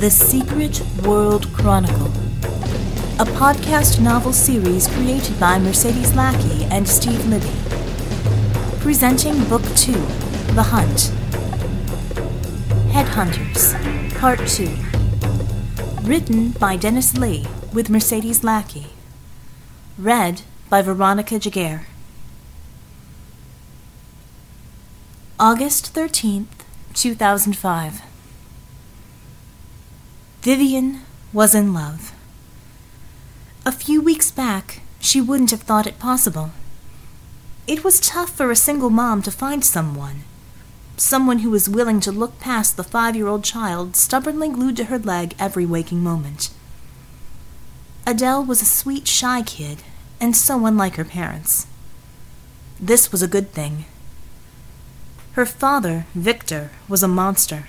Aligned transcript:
The 0.00 0.10
Secret 0.10 0.80
World 1.04 1.52
Chronicle, 1.52 2.06
a 3.20 3.26
podcast 3.36 4.00
novel 4.00 4.32
series 4.32 4.88
created 4.88 5.38
by 5.38 5.58
Mercedes 5.58 6.14
Lackey 6.14 6.64
and 6.70 6.88
Steve 6.88 7.26
Libby. 7.26 7.52
Presenting 8.80 9.44
Book 9.44 9.60
2 9.76 9.92
The 10.54 10.62
Hunt. 10.62 11.12
Headhunters, 12.94 13.74
Part 14.18 14.38
2. 14.48 16.08
Written 16.08 16.52
by 16.52 16.76
Dennis 16.76 17.18
Lee 17.18 17.46
with 17.74 17.90
Mercedes 17.90 18.42
Lackey. 18.42 18.86
Read 19.98 20.40
by 20.70 20.80
Veronica 20.80 21.34
Giguere. 21.34 21.84
August 25.38 25.94
13th, 25.94 26.46
2005. 26.94 28.09
Vivian 30.42 31.02
was 31.34 31.54
in 31.54 31.74
love. 31.74 32.14
A 33.66 33.72
few 33.72 34.00
weeks 34.00 34.30
back, 34.30 34.80
she 34.98 35.20
wouldn't 35.20 35.50
have 35.50 35.60
thought 35.60 35.86
it 35.86 35.98
possible. 35.98 36.52
It 37.66 37.84
was 37.84 38.00
tough 38.00 38.30
for 38.30 38.50
a 38.50 38.56
single 38.56 38.88
mom 38.88 39.20
to 39.22 39.30
find 39.30 39.62
someone. 39.62 40.24
Someone 40.96 41.40
who 41.40 41.50
was 41.50 41.68
willing 41.68 42.00
to 42.00 42.10
look 42.10 42.40
past 42.40 42.78
the 42.78 42.82
five 42.84 43.14
year 43.14 43.28
old 43.28 43.44
child 43.44 43.96
stubbornly 43.96 44.48
glued 44.48 44.78
to 44.78 44.84
her 44.84 44.98
leg 44.98 45.34
every 45.38 45.66
waking 45.66 46.02
moment. 46.02 46.48
Adele 48.06 48.42
was 48.42 48.62
a 48.62 48.64
sweet, 48.64 49.06
shy 49.06 49.42
kid, 49.42 49.82
and 50.22 50.34
so 50.34 50.64
unlike 50.64 50.96
her 50.96 51.04
parents. 51.04 51.66
This 52.80 53.12
was 53.12 53.22
a 53.22 53.28
good 53.28 53.52
thing. 53.52 53.84
Her 55.32 55.44
father, 55.44 56.06
Victor, 56.14 56.70
was 56.88 57.02
a 57.02 57.08
monster. 57.08 57.68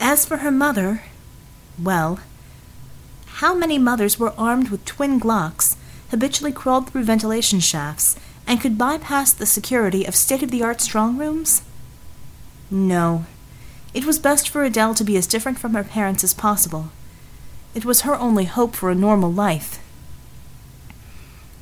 As 0.00 0.24
for 0.24 0.38
her 0.38 0.50
mother, 0.50 1.02
well, 1.82 2.20
how 3.26 3.54
many 3.54 3.78
mothers 3.78 4.18
were 4.18 4.34
armed 4.36 4.70
with 4.70 4.84
twin 4.84 5.20
Glocks, 5.20 5.76
habitually 6.10 6.52
crawled 6.52 6.90
through 6.90 7.04
ventilation 7.04 7.60
shafts, 7.60 8.16
and 8.46 8.60
could 8.60 8.78
bypass 8.78 9.32
the 9.32 9.46
security 9.46 10.04
of 10.04 10.16
state 10.16 10.42
of 10.42 10.50
the 10.50 10.62
art 10.62 10.80
strong 10.80 11.16
rooms? 11.16 11.62
No. 12.70 13.26
It 13.94 14.04
was 14.04 14.18
best 14.18 14.48
for 14.48 14.64
Adele 14.64 14.94
to 14.94 15.04
be 15.04 15.16
as 15.16 15.26
different 15.26 15.58
from 15.58 15.74
her 15.74 15.84
parents 15.84 16.24
as 16.24 16.34
possible. 16.34 16.90
It 17.74 17.84
was 17.84 18.00
her 18.00 18.14
only 18.16 18.44
hope 18.44 18.74
for 18.74 18.90
a 18.90 18.94
normal 18.94 19.32
life. 19.32 19.78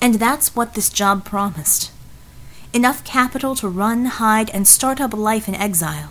And 0.00 0.14
that's 0.14 0.56
what 0.56 0.74
this 0.74 0.88
job 0.88 1.24
promised 1.24 1.92
enough 2.72 3.04
capital 3.04 3.54
to 3.56 3.68
run, 3.68 4.04
hide, 4.04 4.50
and 4.50 4.68
start 4.68 5.00
up 5.00 5.14
a 5.14 5.16
life 5.16 5.48
in 5.48 5.54
exile. 5.54 6.10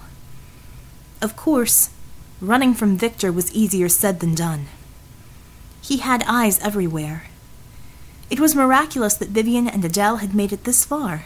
Of 1.21 1.35
course, 1.35 1.91
Running 2.41 2.73
from 2.73 2.97
Victor 2.97 3.31
was 3.31 3.53
easier 3.53 3.87
said 3.87 4.19
than 4.19 4.35
done. 4.35 4.67
He 5.81 5.97
had 5.97 6.23
eyes 6.27 6.59
everywhere. 6.59 7.27
It 8.29 8.39
was 8.39 8.55
miraculous 8.55 9.13
that 9.15 9.29
Vivian 9.29 9.67
and 9.67 9.85
Adele 9.85 10.17
had 10.17 10.35
made 10.35 10.51
it 10.51 10.63
this 10.63 10.83
far. 10.83 11.25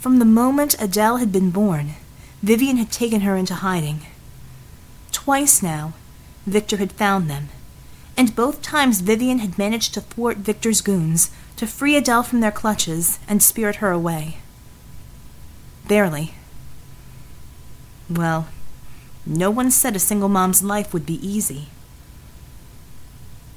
From 0.00 0.18
the 0.18 0.24
moment 0.24 0.76
Adele 0.78 1.16
had 1.16 1.32
been 1.32 1.50
born, 1.50 1.94
Vivian 2.42 2.76
had 2.76 2.92
taken 2.92 3.22
her 3.22 3.36
into 3.36 3.54
hiding. 3.54 4.02
Twice 5.10 5.62
now, 5.62 5.94
Victor 6.46 6.76
had 6.76 6.92
found 6.92 7.30
them, 7.30 7.48
and 8.16 8.36
both 8.36 8.62
times 8.62 9.00
Vivian 9.00 9.38
had 9.38 9.58
managed 9.58 9.94
to 9.94 10.00
thwart 10.00 10.38
Victor's 10.38 10.80
goons, 10.80 11.30
to 11.56 11.66
free 11.66 11.96
Adele 11.96 12.22
from 12.22 12.40
their 12.40 12.52
clutches, 12.52 13.18
and 13.26 13.42
spirit 13.42 13.76
her 13.76 13.90
away. 13.90 14.38
Barely. 15.86 16.34
Well, 18.10 18.48
no 19.28 19.50
one 19.50 19.70
said 19.70 19.94
a 19.94 19.98
single 19.98 20.30
mom's 20.30 20.62
life 20.62 20.94
would 20.94 21.04
be 21.04 21.26
easy. 21.26 21.68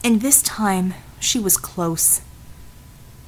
And 0.04 0.20
this 0.20 0.42
time, 0.42 0.94
she 1.20 1.40
was 1.40 1.56
close. 1.56 2.22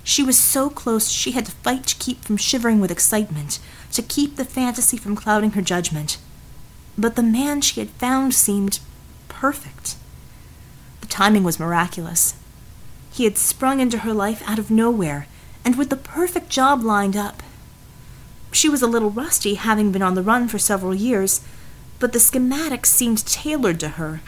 She 0.04 0.24
was 0.24 0.38
so 0.38 0.70
close 0.70 1.09
she 1.09 1.32
had 1.32 1.46
to 1.46 1.52
fight 1.53 1.88
to 1.88 1.96
keep 1.96 2.26
from 2.26 2.36
shivering 2.36 2.82
with 2.82 2.92
excitement, 2.92 3.59
to 3.94 4.02
keep 4.02 4.36
the 4.36 4.44
fantasy 4.44 4.98
from 4.98 5.16
clouding 5.16 5.52
her 5.52 5.62
judgment. 5.62 6.18
But 6.98 7.16
the 7.16 7.24
man 7.24 7.62
she 7.62 7.80
had 7.80 7.90
found 7.92 8.34
seemed 8.34 8.80
perfect. 9.30 9.96
The 11.00 11.08
timing 11.08 11.46
was 11.46 11.59
miraculous. 11.59 12.36
He 13.12 13.24
had 13.24 13.38
sprung 13.38 13.80
into 13.80 14.00
her 14.00 14.14
life 14.14 14.44
out 14.46 14.59
of 14.59 14.70
nowhere, 14.70 15.28
and 15.64 15.78
with 15.78 15.90
the 15.90 15.96
perfect 15.96 16.50
job 16.50 16.84
lined 16.84 17.16
up. 17.16 17.42
She 18.52 18.68
was 18.68 18.82
a 18.82 18.88
little 18.88 19.12
rusty, 19.12 19.56
having 19.56 19.94
been 19.94 20.02
on 20.02 20.16
the 20.16 20.22
run 20.22 20.50
for 20.50 20.59
several 20.59 20.94
years, 20.94 21.42
but 22.00 22.14
the 22.14 22.20
schematics 22.20 22.88
seemed 22.88 23.26
tailored 23.26 23.80
to 23.80 23.90
her. 23.90 24.22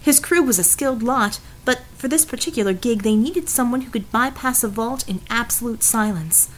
His 0.00 0.20
crew 0.20 0.42
was 0.42 0.58
a 0.58 0.64
skilled 0.64 1.02
lot, 1.02 1.40
but 1.64 1.82
for 1.96 2.08
this 2.08 2.24
particular 2.24 2.72
gig 2.72 3.02
they 3.02 3.16
needed 3.16 3.48
someone 3.48 3.82
who 3.82 3.90
could 3.90 4.10
bypass 4.10 4.64
a 4.64 4.68
vault 4.68 5.06
in 5.08 5.20
absolute 5.28 5.82
silence, 5.82 6.48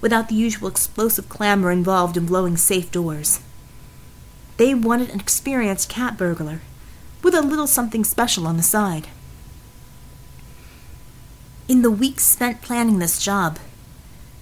without 0.00 0.28
the 0.28 0.34
usual 0.34 0.68
explosive 0.68 1.28
clamor 1.28 1.70
involved 1.70 2.16
in 2.16 2.26
blowing 2.26 2.56
safe 2.56 2.90
doors. 2.90 3.40
They 4.56 4.74
wanted 4.74 5.10
an 5.10 5.20
experienced 5.20 5.88
cat 5.88 6.18
burglar, 6.18 6.60
with 7.22 7.34
a 7.34 7.42
little 7.42 7.66
something 7.66 8.04
special 8.04 8.46
on 8.46 8.56
the 8.56 8.62
side. 8.62 9.08
In 11.68 11.82
the 11.82 11.90
weeks 11.90 12.24
spent 12.24 12.62
planning 12.62 12.98
this 12.98 13.22
job, 13.22 13.58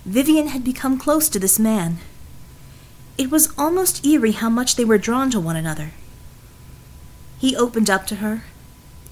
Vivian 0.04 0.48
had 0.48 0.62
become 0.62 0.98
close 0.98 1.28
to 1.28 1.38
this 1.38 1.58
man. 1.58 1.98
It 3.18 3.30
was 3.30 3.48
almost 3.56 4.04
eerie 4.04 4.32
how 4.32 4.50
much 4.50 4.76
they 4.76 4.84
were 4.84 4.98
drawn 4.98 5.30
to 5.30 5.40
one 5.40 5.56
another. 5.56 5.92
He 7.38 7.56
opened 7.56 7.88
up 7.88 8.06
to 8.08 8.16
her, 8.16 8.44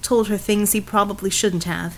told 0.03 0.27
her 0.27 0.37
things 0.37 0.71
he 0.71 0.81
probably 0.81 1.31
shouldn't 1.31 1.63
have, 1.63 1.97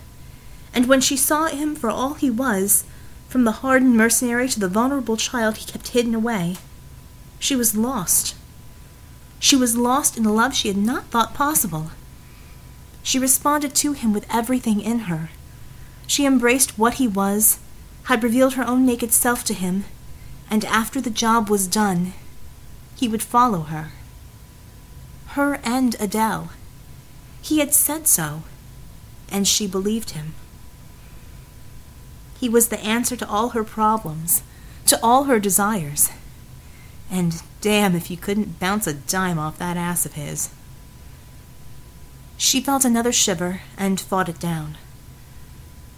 and 0.73 0.87
when 0.87 1.01
she 1.01 1.17
saw 1.17 1.47
him 1.47 1.75
for 1.75 1.89
all 1.89 2.13
he 2.13 2.29
was, 2.29 2.85
from 3.27 3.43
the 3.43 3.59
hardened 3.63 3.97
mercenary 3.97 4.47
to 4.49 4.59
the 4.59 4.69
vulnerable 4.69 5.17
child 5.17 5.57
he 5.57 5.69
kept 5.69 5.89
hidden 5.89 6.15
away, 6.15 6.55
she 7.39 7.55
was 7.55 7.75
lost. 7.75 8.35
She 9.39 9.57
was 9.57 9.75
lost 9.75 10.17
in 10.17 10.25
a 10.25 10.33
love 10.33 10.55
she 10.55 10.69
had 10.69 10.77
not 10.77 11.07
thought 11.07 11.33
possible. 11.33 11.91
She 13.03 13.19
responded 13.19 13.75
to 13.75 13.93
him 13.93 14.13
with 14.13 14.25
everything 14.33 14.79
in 14.79 14.99
her. 14.99 15.29
She 16.07 16.25
embraced 16.25 16.77
what 16.77 16.95
he 16.95 17.07
was, 17.07 17.59
had 18.03 18.23
revealed 18.23 18.53
her 18.53 18.65
own 18.65 18.85
naked 18.85 19.11
self 19.11 19.43
to 19.45 19.53
him, 19.53 19.83
and 20.49 20.63
after 20.65 21.01
the 21.01 21.09
job 21.09 21.49
was 21.49 21.67
done, 21.67 22.13
he 22.95 23.07
would 23.07 23.23
follow 23.23 23.61
her. 23.61 23.91
Her 25.29 25.59
and 25.63 25.95
Adele. 25.99 26.51
He 27.41 27.59
had 27.59 27.73
said 27.73 28.07
so, 28.07 28.43
and 29.29 29.47
she 29.47 29.67
believed 29.67 30.11
him. 30.11 30.33
He 32.39 32.49
was 32.49 32.69
the 32.69 32.79
answer 32.79 33.15
to 33.15 33.27
all 33.27 33.49
her 33.49 33.63
problems, 33.63 34.43
to 34.85 34.99
all 35.03 35.25
her 35.25 35.39
desires. 35.39 36.09
And 37.09 37.41
damn 37.61 37.95
if 37.95 38.11
you 38.11 38.17
couldn't 38.17 38.59
bounce 38.59 38.87
a 38.87 38.93
dime 38.93 39.39
off 39.39 39.57
that 39.57 39.77
ass 39.77 40.05
of 40.05 40.13
his. 40.13 40.49
She 42.37 42.61
felt 42.61 42.85
another 42.85 43.11
shiver 43.11 43.61
and 43.77 43.99
fought 43.99 44.29
it 44.29 44.39
down. 44.39 44.77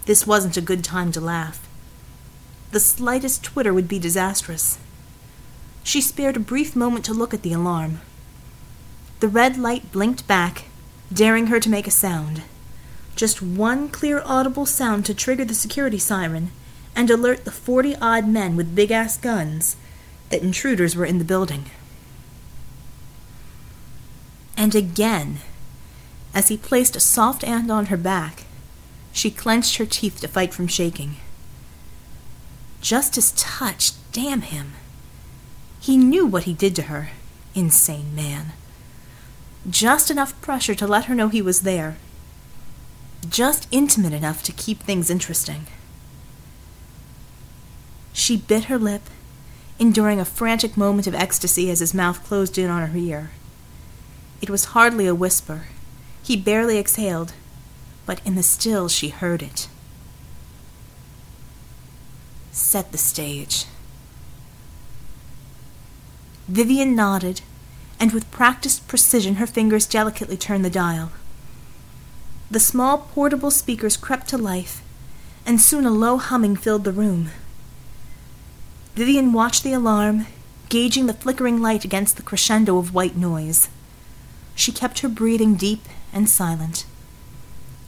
This 0.06 0.26
wasn't 0.26 0.56
a 0.56 0.62
good 0.62 0.82
time 0.82 1.12
to 1.12 1.20
laugh. 1.20 1.68
The 2.72 2.80
slightest 2.80 3.42
twitter 3.42 3.74
would 3.74 3.88
be 3.88 3.98
disastrous. 3.98 4.78
She 5.82 6.00
spared 6.00 6.36
a 6.36 6.40
brief 6.40 6.76
moment 6.76 7.04
to 7.06 7.12
look 7.12 7.34
at 7.34 7.42
the 7.42 7.52
alarm. 7.52 8.00
The 9.18 9.28
red 9.28 9.56
light 9.56 9.90
blinked 9.90 10.26
back, 10.28 10.66
daring 11.12 11.48
her 11.48 11.58
to 11.58 11.68
make 11.68 11.88
a 11.88 11.90
sound. 11.90 12.42
Just 13.16 13.42
one 13.42 13.88
clear 13.88 14.22
audible 14.24 14.66
sound 14.66 15.04
to 15.06 15.14
trigger 15.14 15.44
the 15.44 15.54
security 15.54 15.98
siren 15.98 16.52
and 16.94 17.10
alert 17.10 17.44
the 17.44 17.50
forty 17.50 17.96
odd 17.96 18.28
men 18.28 18.54
with 18.54 18.74
big 18.74 18.92
ass 18.92 19.16
guns 19.16 19.76
that 20.30 20.42
intruders 20.42 20.94
were 20.94 21.04
in 21.04 21.18
the 21.18 21.24
building. 21.24 21.64
And 24.56 24.74
again, 24.74 25.38
as 26.32 26.48
he 26.48 26.56
placed 26.56 26.94
a 26.94 27.00
soft 27.00 27.42
hand 27.42 27.70
on 27.70 27.86
her 27.86 27.96
back, 27.96 28.44
she 29.12 29.30
clenched 29.30 29.76
her 29.78 29.86
teeth 29.86 30.20
to 30.20 30.28
fight 30.28 30.54
from 30.54 30.68
shaking. 30.68 31.16
Just 32.80 33.14
his 33.16 33.32
touch, 33.32 33.92
damn 34.12 34.40
him. 34.40 34.72
He 35.80 35.96
knew 35.96 36.26
what 36.26 36.44
he 36.44 36.54
did 36.54 36.74
to 36.76 36.82
her, 36.82 37.10
insane 37.54 38.14
man. 38.14 38.52
Just 39.68 40.10
enough 40.10 40.40
pressure 40.40 40.74
to 40.74 40.86
let 40.86 41.04
her 41.04 41.14
know 41.14 41.28
he 41.28 41.42
was 41.42 41.60
there. 41.60 41.96
Just 43.28 43.68
intimate 43.70 44.14
enough 44.14 44.42
to 44.44 44.52
keep 44.52 44.80
things 44.80 45.10
interesting. 45.10 45.66
She 48.12 48.36
bit 48.38 48.64
her 48.64 48.78
lip, 48.78 49.02
enduring 49.78 50.18
a 50.18 50.24
frantic 50.24 50.76
moment 50.76 51.06
of 51.06 51.14
ecstasy 51.14 51.70
as 51.70 51.80
his 51.80 51.94
mouth 51.94 52.24
closed 52.24 52.56
in 52.56 52.70
on 52.70 52.88
her 52.88 52.96
ear. 52.96 53.30
It 54.40 54.50
was 54.50 54.66
hardly 54.66 55.06
a 55.06 55.14
whisper. 55.14 55.66
He 56.22 56.36
barely 56.36 56.78
exhaled, 56.78 57.34
but 58.06 58.20
in 58.24 58.36
the 58.36 58.42
still 58.42 58.88
she 58.88 59.10
heard 59.10 59.42
it 59.42 59.68
set 62.52 62.92
the 62.92 62.98
stage. 62.98 63.66
Vivian 66.48 66.96
nodded, 66.96 67.42
and 68.00 68.12
with 68.12 68.30
practiced 68.30 68.88
precision 68.88 69.36
her 69.36 69.46
fingers 69.46 69.86
delicately 69.86 70.36
turned 70.36 70.64
the 70.64 70.70
dial. 70.70 71.12
The 72.50 72.58
small 72.58 72.98
portable 72.98 73.50
speakers 73.50 73.96
crept 73.96 74.28
to 74.28 74.38
life, 74.38 74.82
and 75.46 75.60
soon 75.60 75.86
a 75.86 75.90
low 75.90 76.16
humming 76.16 76.56
filled 76.56 76.84
the 76.84 76.92
room. 76.92 77.30
Vivian 78.94 79.32
watched 79.32 79.62
the 79.62 79.72
alarm, 79.72 80.26
gauging 80.68 81.06
the 81.06 81.14
flickering 81.14 81.62
light 81.62 81.84
against 81.84 82.16
the 82.16 82.22
crescendo 82.22 82.78
of 82.78 82.92
white 82.92 83.16
noise. 83.16 83.68
She 84.56 84.72
kept 84.72 84.98
her 85.00 85.08
breathing 85.08 85.54
deep 85.54 85.84
and 86.12 86.28
silent. 86.28 86.84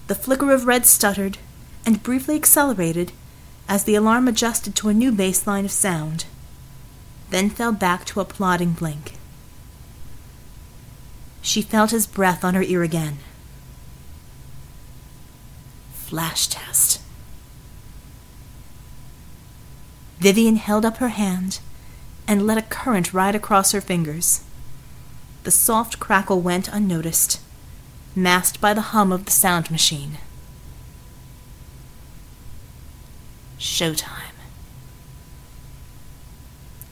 The 0.06 0.14
flicker 0.14 0.53
of 0.53 0.67
red 0.67 0.87
stuttered 0.87 1.38
and 1.85 2.03
briefly 2.03 2.37
accelerated 2.37 3.12
as 3.72 3.84
the 3.84 3.94
alarm 3.94 4.28
adjusted 4.28 4.74
to 4.74 4.90
a 4.90 4.92
new 4.92 5.10
baseline 5.10 5.64
of 5.64 5.70
sound, 5.70 6.26
then 7.30 7.48
fell 7.48 7.72
back 7.72 8.04
to 8.04 8.20
a 8.20 8.24
plodding 8.24 8.72
blink. 8.72 9.14
She 11.40 11.62
felt 11.62 11.90
his 11.90 12.06
breath 12.06 12.44
on 12.44 12.52
her 12.52 12.62
ear 12.62 12.82
again. 12.82 13.16
Flash 15.94 16.48
test. 16.48 17.00
Vivian 20.18 20.56
held 20.56 20.84
up 20.84 20.98
her 20.98 21.08
hand 21.08 21.60
and 22.28 22.46
let 22.46 22.58
a 22.58 22.62
current 22.62 23.14
ride 23.14 23.34
across 23.34 23.72
her 23.72 23.80
fingers. 23.80 24.42
The 25.44 25.50
soft 25.50 25.98
crackle 25.98 26.42
went 26.42 26.68
unnoticed, 26.68 27.40
masked 28.14 28.60
by 28.60 28.75
the 28.75 28.92
hum 28.92 29.12
of 29.12 29.25
the 29.25 29.30
sound 29.32 29.70
machine. 29.70 30.18
Showtime. 33.62 34.35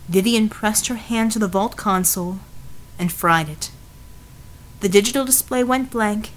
Vivian 0.09 0.49
pressed 0.49 0.87
her 0.87 0.95
hand 0.95 1.33
to 1.33 1.41
the 1.41 1.49
vault 1.49 1.77
console 1.77 2.39
and 2.97 3.13
fried 3.13 3.49
it. 3.49 3.73
The 4.79 4.89
digital 4.89 5.25
display 5.25 5.65
went 5.65 5.91
blank, 5.91 6.31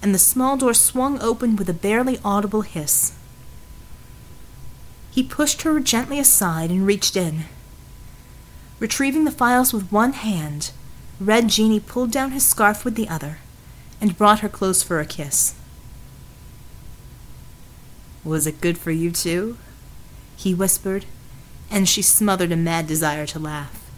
and 0.00 0.14
the 0.14 0.18
small 0.18 0.56
door 0.56 0.72
swung 0.72 1.20
open 1.20 1.54
with 1.54 1.68
a 1.68 1.74
barely 1.74 2.18
audible 2.24 2.62
hiss. 2.62 3.12
He 5.10 5.22
pushed 5.22 5.62
her 5.62 5.80
gently 5.80 6.18
aside 6.18 6.70
and 6.70 6.86
reached 6.86 7.14
in. 7.14 7.44
Retrieving 8.80 9.26
the 9.26 9.30
files 9.30 9.74
with 9.74 9.92
one 9.92 10.14
hand, 10.14 10.70
Red 11.20 11.48
Djinni 11.48 11.84
pulled 11.84 12.10
down 12.10 12.30
his 12.30 12.46
scarf 12.46 12.86
with 12.86 12.94
the 12.94 13.10
other 13.10 13.40
and 14.00 14.16
brought 14.16 14.40
her 14.40 14.48
close 14.48 14.82
for 14.82 14.98
a 14.98 15.04
kiss. 15.04 15.57
Was 18.28 18.46
it 18.46 18.60
good 18.60 18.76
for 18.76 18.90
you 18.90 19.10
too? 19.10 19.56
he 20.36 20.54
whispered, 20.54 21.06
and 21.70 21.88
she 21.88 22.02
smothered 22.02 22.52
a 22.52 22.56
mad 22.56 22.86
desire 22.86 23.24
to 23.24 23.38
laugh. 23.38 23.90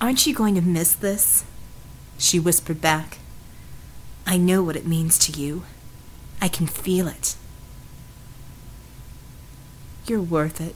Aren't 0.00 0.26
you 0.26 0.34
going 0.34 0.54
to 0.54 0.62
miss 0.62 0.94
this? 0.94 1.44
she 2.16 2.40
whispered 2.40 2.80
back. 2.80 3.18
I 4.26 4.38
know 4.38 4.62
what 4.62 4.74
it 4.74 4.86
means 4.86 5.18
to 5.18 5.38
you. 5.38 5.64
I 6.40 6.48
can 6.48 6.66
feel 6.66 7.06
it. 7.08 7.36
You're 10.06 10.22
worth 10.22 10.62
it, 10.62 10.74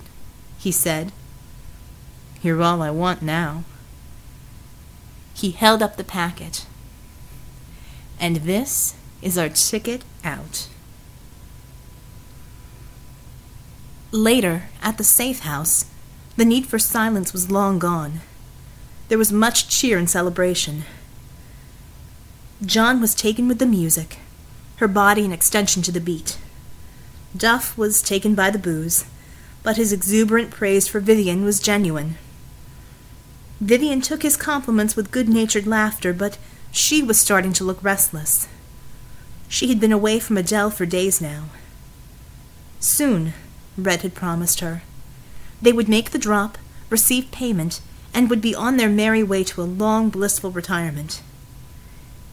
he 0.59 0.71
said. 0.71 1.13
You're 2.43 2.63
all 2.63 2.83
I 2.83 2.91
want 2.91 3.23
now. 3.23 3.65
He 5.33 5.53
held 5.53 5.83
up 5.83 5.97
the 5.97 6.05
packet. 6.05 6.67
And 8.21 8.37
this 8.37 8.95
is 9.23 9.39
our 9.39 9.49
ticket 9.49 10.05
out. 10.23 10.69
Later, 14.13 14.65
at 14.83 14.99
the 14.99 15.05
safe 15.05 15.41
house, 15.41 15.87
the 16.37 16.45
need 16.45 16.67
for 16.67 16.79
silence 16.79 17.33
was 17.33 17.51
long 17.51 17.79
gone. 17.79 18.21
There 19.09 19.19
was 19.19 19.33
much 19.33 19.69
cheer 19.69 19.99
and 19.99 20.09
celebration. 20.09 20.85
John 22.65 23.01
was 23.01 23.15
taken 23.15 23.49
with 23.49 23.59
the 23.59 23.67
music, 23.67 24.19
her 24.77 24.89
body 24.89 25.25
an 25.25 25.33
extension 25.33 25.83
to 25.83 25.93
the 25.93 26.01
beat. 26.01 26.39
Duff 27.37 27.77
was 27.77 28.03
taken 28.03 28.35
by 28.35 28.51
the 28.51 28.59
booze, 28.59 29.05
but 29.63 29.77
his 29.77 29.93
exuberant 29.93 30.51
praise 30.51 30.87
for 30.87 31.01
Vivian 31.01 31.45
was 31.45 31.61
genuine. 31.61 32.17
Vivian 33.61 34.01
took 34.01 34.23
his 34.23 34.37
compliments 34.37 34.97
with 34.97 35.11
good 35.11 35.29
natured 35.29 35.67
laughter, 35.67 36.13
but 36.13 36.39
she 36.71 37.03
was 37.03 37.19
starting 37.19 37.53
to 37.55 37.65
look 37.65 37.83
restless. 37.83 38.49
She 39.49 39.69
had 39.69 39.81
been 39.81 39.93
away 39.93 40.21
from 40.21 40.37
Adele 40.37 40.71
for 40.71 40.87
days 40.87 41.21
now. 41.21 41.45
Soon, 42.81 43.33
Red 43.77 44.03
had 44.03 44.15
promised 44.15 44.61
her. 44.61 44.83
They 45.61 45.73
would 45.73 45.89
make 45.89 46.11
the 46.11 46.19
drop, 46.19 46.59
receive 46.91 47.31
payment, 47.31 47.81
and 48.15 48.31
would 48.31 48.41
be 48.41 48.55
on 48.55 48.77
their 48.77 48.89
merry 48.89 49.23
way 49.23 49.45
to 49.45 49.63
a 49.63 49.65
long, 49.65 50.11
blissful 50.11 50.51
retirement. 50.51 51.23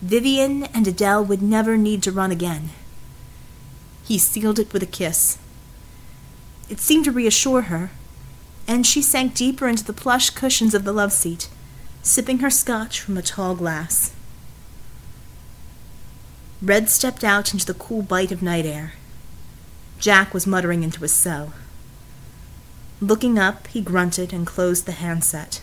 Vivian 0.01 0.63
and 0.65 0.87
Adele 0.87 1.25
would 1.25 1.41
never 1.41 1.77
need 1.77 2.03
to 2.03 2.11
run 2.11 2.31
again. 2.31 2.69
He 4.05 4.17
sealed 4.17 4.59
it 4.59 4.73
with 4.73 4.83
a 4.83 4.87
kiss. 4.87 5.37
It 6.69 6.79
seemed 6.79 7.05
to 7.05 7.11
reassure 7.11 7.63
her, 7.63 7.91
and 8.67 8.85
she 8.85 9.01
sank 9.01 9.33
deeper 9.33 9.67
into 9.67 9.83
the 9.83 9.93
plush 9.93 10.29
cushions 10.29 10.73
of 10.73 10.83
the 10.83 10.93
love 10.93 11.13
seat, 11.13 11.49
sipping 12.01 12.39
her 12.39 12.49
scotch 12.49 12.99
from 12.99 13.17
a 13.17 13.21
tall 13.21 13.55
glass. 13.55 14.13
Red 16.61 16.89
stepped 16.89 17.23
out 17.23 17.53
into 17.53 17.65
the 17.65 17.73
cool 17.73 18.01
bite 18.01 18.31
of 18.31 18.41
night 18.41 18.65
air. 18.65 18.93
Jack 20.03 20.33
was 20.33 20.45
muttering 20.45 20.83
into 20.83 20.99
his 20.99 21.13
cell. 21.13 21.53
Looking 22.99 23.39
up, 23.39 23.67
he 23.67 23.79
grunted 23.79 24.33
and 24.33 24.45
closed 24.45 24.85
the 24.85 24.91
handset. 24.91 25.61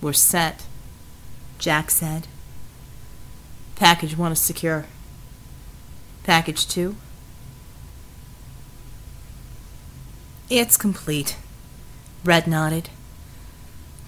We're 0.00 0.12
set, 0.12 0.64
Jack 1.60 1.92
said. 1.92 2.26
Package 3.76 4.16
one 4.16 4.32
is 4.32 4.40
secure. 4.40 4.86
Package 6.24 6.66
two? 6.66 6.96
It's 10.48 10.76
complete. 10.76 11.36
Red 12.24 12.48
nodded. 12.48 12.90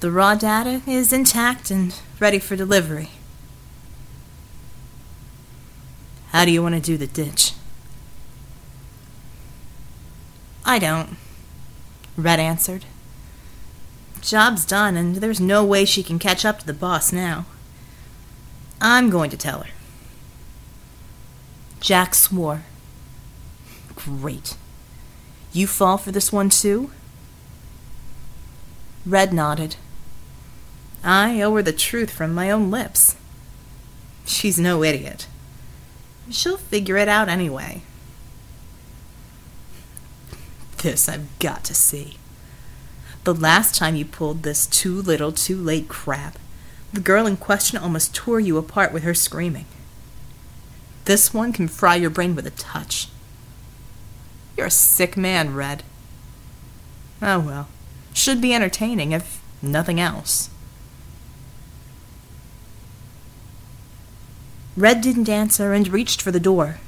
The 0.00 0.10
raw 0.10 0.34
data 0.34 0.82
is 0.84 1.12
intact 1.12 1.70
and 1.70 1.94
ready 2.18 2.40
for 2.40 2.56
delivery. 2.56 3.10
How 6.32 6.46
do 6.46 6.50
you 6.50 6.62
want 6.62 6.74
to 6.74 6.80
do 6.80 6.96
the 6.96 7.06
ditch? 7.06 7.52
I 10.64 10.78
don't, 10.78 11.16
Red 12.16 12.40
answered. 12.40 12.86
Job's 14.22 14.64
done, 14.64 14.96
and 14.96 15.16
there's 15.16 15.40
no 15.40 15.62
way 15.62 15.84
she 15.84 16.02
can 16.02 16.18
catch 16.18 16.44
up 16.44 16.60
to 16.60 16.66
the 16.66 16.72
boss 16.72 17.12
now. 17.12 17.44
I'm 18.80 19.10
going 19.10 19.28
to 19.30 19.36
tell 19.36 19.60
her. 19.60 19.70
Jack 21.80 22.14
swore. 22.14 22.62
Great. 23.94 24.56
You 25.52 25.66
fall 25.66 25.98
for 25.98 26.12
this 26.12 26.32
one 26.32 26.48
too? 26.48 26.90
Red 29.04 29.34
nodded. 29.34 29.76
I 31.04 31.42
owe 31.42 31.54
her 31.56 31.62
the 31.62 31.72
truth 31.72 32.10
from 32.10 32.32
my 32.32 32.50
own 32.50 32.70
lips. 32.70 33.16
She's 34.24 34.58
no 34.58 34.82
idiot. 34.82 35.26
She'll 36.30 36.56
figure 36.56 36.96
it 36.96 37.08
out 37.08 37.28
anyway. 37.28 37.82
This 40.78 41.08
I've 41.08 41.38
got 41.38 41.64
to 41.64 41.74
see. 41.74 42.16
The 43.24 43.34
last 43.34 43.74
time 43.74 43.94
you 43.94 44.04
pulled 44.04 44.42
this 44.42 44.66
too 44.66 45.00
little, 45.00 45.30
too 45.30 45.56
late 45.56 45.88
crap, 45.88 46.38
the 46.92 47.00
girl 47.00 47.26
in 47.26 47.36
question 47.36 47.78
almost 47.78 48.14
tore 48.14 48.40
you 48.40 48.58
apart 48.58 48.92
with 48.92 49.04
her 49.04 49.14
screaming. 49.14 49.66
This 51.04 51.32
one 51.32 51.52
can 51.52 51.68
fry 51.68 51.96
your 51.96 52.10
brain 52.10 52.34
with 52.34 52.46
a 52.46 52.50
touch. 52.50 53.08
You're 54.56 54.66
a 54.66 54.70
sick 54.70 55.16
man, 55.16 55.54
Red. 55.54 55.82
Oh 57.20 57.40
well. 57.40 57.68
Should 58.12 58.40
be 58.40 58.52
entertaining, 58.52 59.12
if 59.12 59.40
nothing 59.62 59.98
else. 60.00 60.50
Red 64.76 65.00
didn't 65.00 65.28
answer 65.28 65.72
and 65.72 65.88
reached 65.88 66.22
for 66.22 66.30
the 66.30 66.40
door. 66.40 66.78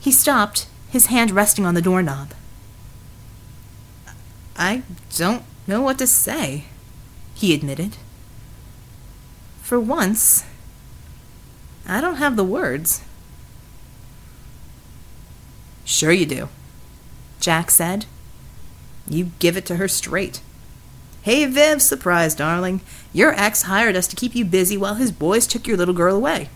He 0.00 0.12
stopped, 0.12 0.66
his 0.90 1.06
hand 1.06 1.30
resting 1.30 1.64
on 1.64 1.74
the 1.74 1.82
doorknob. 1.82 2.32
I 4.56 4.82
don't 5.16 5.44
know 5.66 5.80
what 5.80 5.98
to 5.98 6.06
say, 6.06 6.64
he 7.34 7.54
admitted. 7.54 7.96
For 9.62 9.78
once, 9.78 10.44
I 11.86 12.00
don't 12.00 12.16
have 12.16 12.36
the 12.36 12.44
words. 12.44 13.02
Sure 15.84 16.12
you 16.12 16.26
do. 16.26 16.48
Jack 17.40 17.70
said. 17.70 18.04
You 19.08 19.30
give 19.38 19.56
it 19.56 19.64
to 19.66 19.76
her 19.76 19.88
straight. 19.88 20.42
Hey, 21.22 21.46
Viv, 21.46 21.80
surprise, 21.80 22.34
darling. 22.34 22.82
Your 23.12 23.32
ex 23.32 23.62
hired 23.62 23.96
us 23.96 24.06
to 24.08 24.16
keep 24.16 24.34
you 24.34 24.44
busy 24.44 24.76
while 24.76 24.94
his 24.94 25.12
boys 25.12 25.46
took 25.46 25.66
your 25.66 25.76
little 25.76 25.94
girl 25.94 26.16
away. 26.16 26.50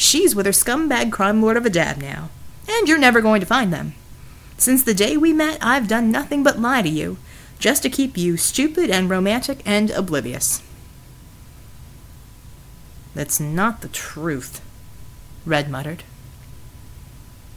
She's 0.00 0.34
with 0.34 0.46
her 0.46 0.52
scumbag 0.52 1.12
crime 1.12 1.42
lord 1.42 1.58
of 1.58 1.66
a 1.66 1.70
dad 1.70 2.00
now, 2.00 2.30
and 2.66 2.88
you're 2.88 2.96
never 2.96 3.20
going 3.20 3.38
to 3.40 3.46
find 3.46 3.70
them. 3.70 3.92
Since 4.56 4.82
the 4.82 4.94
day 4.94 5.18
we 5.18 5.34
met, 5.34 5.58
I've 5.60 5.88
done 5.88 6.10
nothing 6.10 6.42
but 6.42 6.58
lie 6.58 6.80
to 6.80 6.88
you, 6.88 7.18
just 7.58 7.82
to 7.82 7.90
keep 7.90 8.16
you 8.16 8.38
stupid 8.38 8.88
and 8.88 9.10
romantic 9.10 9.60
and 9.66 9.90
oblivious. 9.90 10.62
That's 13.14 13.38
not 13.38 13.82
the 13.82 13.88
truth, 13.88 14.62
Red 15.44 15.68
muttered. 15.68 16.02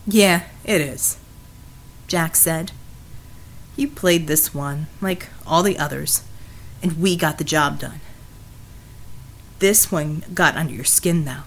Yeah, 0.05 0.43
it 0.65 0.81
is, 0.81 1.19
Jack 2.09 2.35
said. 2.35 2.73
You 3.77 3.87
played 3.87 4.27
this 4.27 4.53
one, 4.53 4.87
like 4.99 5.29
all 5.47 5.63
the 5.63 5.79
others, 5.79 6.23
and 6.81 6.99
we 6.99 7.15
got 7.15 7.37
the 7.37 7.45
job 7.45 7.79
done. 7.79 8.01
This 9.59 9.89
one 9.93 10.25
got 10.33 10.57
under 10.57 10.73
your 10.73 10.83
skin, 10.83 11.23
though. 11.23 11.43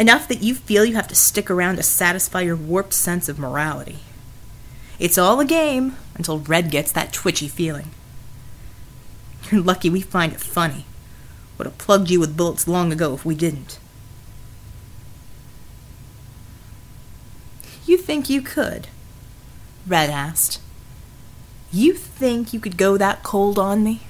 Enough 0.00 0.28
that 0.28 0.42
you 0.42 0.54
feel 0.54 0.86
you 0.86 0.94
have 0.94 1.08
to 1.08 1.14
stick 1.14 1.50
around 1.50 1.76
to 1.76 1.82
satisfy 1.82 2.40
your 2.40 2.56
warped 2.56 2.94
sense 2.94 3.28
of 3.28 3.38
morality. 3.38 3.98
It's 4.98 5.18
all 5.18 5.38
a 5.40 5.44
game 5.44 5.94
until 6.14 6.38
Red 6.38 6.70
gets 6.70 6.90
that 6.92 7.12
twitchy 7.12 7.48
feeling. 7.48 7.90
You're 9.50 9.60
lucky 9.60 9.90
we 9.90 10.00
find 10.00 10.32
it 10.32 10.40
funny. 10.40 10.86
Would 11.58 11.66
have 11.66 11.76
plugged 11.76 12.08
you 12.08 12.18
with 12.18 12.34
bullets 12.34 12.66
long 12.66 12.94
ago 12.94 13.12
if 13.12 13.26
we 13.26 13.34
didn't. 13.34 13.78
You 17.84 17.98
think 17.98 18.30
you 18.30 18.40
could? 18.40 18.88
Red 19.86 20.08
asked. 20.08 20.60
You 21.70 21.92
think 21.92 22.54
you 22.54 22.60
could 22.60 22.78
go 22.78 22.96
that 22.96 23.22
cold 23.22 23.58
on 23.58 23.84
me? 23.84 24.00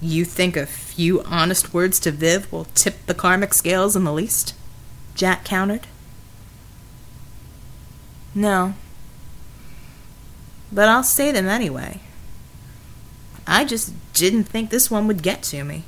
You 0.00 0.24
think 0.24 0.56
a 0.56 0.66
few 0.66 1.22
honest 1.22 1.74
words 1.74 2.00
to 2.00 2.10
Viv 2.10 2.50
will 2.50 2.64
tip 2.74 3.06
the 3.06 3.14
karmic 3.14 3.52
scales 3.52 3.94
in 3.94 4.04
the 4.04 4.12
least? 4.12 4.54
Jack 5.14 5.44
countered. 5.44 5.86
No. 8.34 8.74
But 10.72 10.88
I'll 10.88 11.02
say 11.02 11.32
them 11.32 11.48
anyway. 11.48 12.00
I 13.46 13.64
just 13.64 13.92
didn't 14.14 14.44
think 14.44 14.70
this 14.70 14.90
one 14.90 15.06
would 15.06 15.22
get 15.22 15.42
to 15.44 15.64
me. 15.64 15.84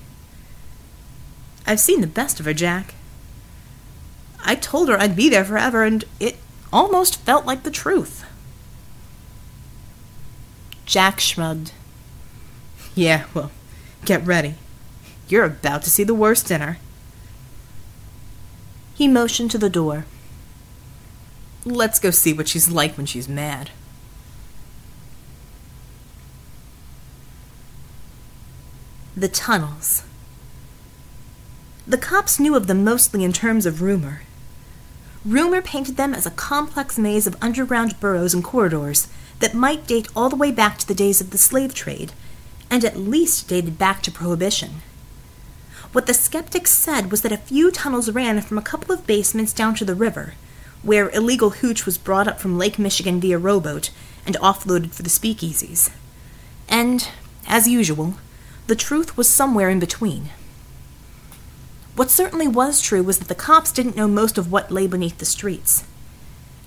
I've 1.66 1.80
seen 1.80 2.00
the 2.00 2.06
best 2.06 2.40
of 2.40 2.46
her, 2.46 2.52
Jack. 2.52 2.94
I 4.44 4.56
told 4.56 4.88
her 4.88 4.98
I'd 4.98 5.16
be 5.16 5.28
there 5.28 5.44
forever, 5.44 5.84
and 5.84 6.04
it 6.18 6.36
almost 6.72 7.20
felt 7.20 7.46
like 7.46 7.62
the 7.62 7.70
truth. 7.70 8.24
Jack 10.84 11.20
shrugged. 11.20 11.72
Yeah, 12.94 13.26
well, 13.32 13.52
get 14.04 14.24
ready. 14.26 14.54
You're 15.28 15.44
about 15.44 15.82
to 15.82 15.90
see 15.90 16.04
the 16.04 16.14
worst 16.14 16.50
in 16.50 16.60
her. 16.60 16.78
He 18.94 19.08
motioned 19.08 19.50
to 19.52 19.58
the 19.58 19.70
door. 19.70 20.04
Let's 21.64 21.98
go 21.98 22.10
see 22.10 22.32
what 22.32 22.48
she's 22.48 22.70
like 22.70 22.96
when 22.96 23.06
she's 23.06 23.28
mad. 23.28 23.70
The 29.16 29.28
tunnels. 29.28 30.04
The 31.86 31.98
cops 31.98 32.40
knew 32.40 32.54
of 32.54 32.66
them 32.66 32.84
mostly 32.84 33.24
in 33.24 33.32
terms 33.32 33.66
of 33.66 33.82
rumor. 33.82 34.22
Rumor 35.24 35.62
painted 35.62 35.96
them 35.96 36.14
as 36.14 36.26
a 36.26 36.30
complex 36.30 36.98
maze 36.98 37.26
of 37.26 37.36
underground 37.40 38.00
burrows 38.00 38.34
and 38.34 38.42
corridors 38.42 39.08
that 39.38 39.54
might 39.54 39.86
date 39.86 40.08
all 40.16 40.28
the 40.28 40.36
way 40.36 40.50
back 40.50 40.78
to 40.78 40.86
the 40.86 40.94
days 40.94 41.20
of 41.20 41.30
the 41.30 41.38
slave 41.38 41.74
trade, 41.74 42.12
and 42.72 42.86
at 42.86 42.96
least 42.96 43.48
dated 43.48 43.76
back 43.76 44.00
to 44.02 44.10
Prohibition. 44.10 44.80
What 45.92 46.06
the 46.06 46.14
skeptics 46.14 46.70
said 46.70 47.10
was 47.10 47.20
that 47.20 47.30
a 47.30 47.36
few 47.36 47.70
tunnels 47.70 48.10
ran 48.10 48.40
from 48.40 48.56
a 48.56 48.62
couple 48.62 48.94
of 48.94 49.06
basements 49.06 49.52
down 49.52 49.74
to 49.74 49.84
the 49.84 49.94
river, 49.94 50.32
where 50.82 51.10
illegal 51.10 51.50
hooch 51.50 51.84
was 51.84 51.98
brought 51.98 52.26
up 52.26 52.40
from 52.40 52.56
Lake 52.56 52.78
Michigan 52.78 53.20
via 53.20 53.36
rowboat 53.36 53.90
and 54.24 54.36
offloaded 54.36 54.92
for 54.94 55.02
the 55.02 55.10
speakeasies. 55.10 55.92
And, 56.66 57.10
as 57.46 57.68
usual, 57.68 58.14
the 58.68 58.74
truth 58.74 59.18
was 59.18 59.28
somewhere 59.28 59.68
in 59.68 59.78
between. 59.78 60.30
What 61.94 62.10
certainly 62.10 62.48
was 62.48 62.80
true 62.80 63.02
was 63.02 63.18
that 63.18 63.28
the 63.28 63.34
cops 63.34 63.70
didn't 63.70 63.96
know 63.96 64.08
most 64.08 64.38
of 64.38 64.50
what 64.50 64.70
lay 64.70 64.86
beneath 64.86 65.18
the 65.18 65.26
streets. 65.26 65.84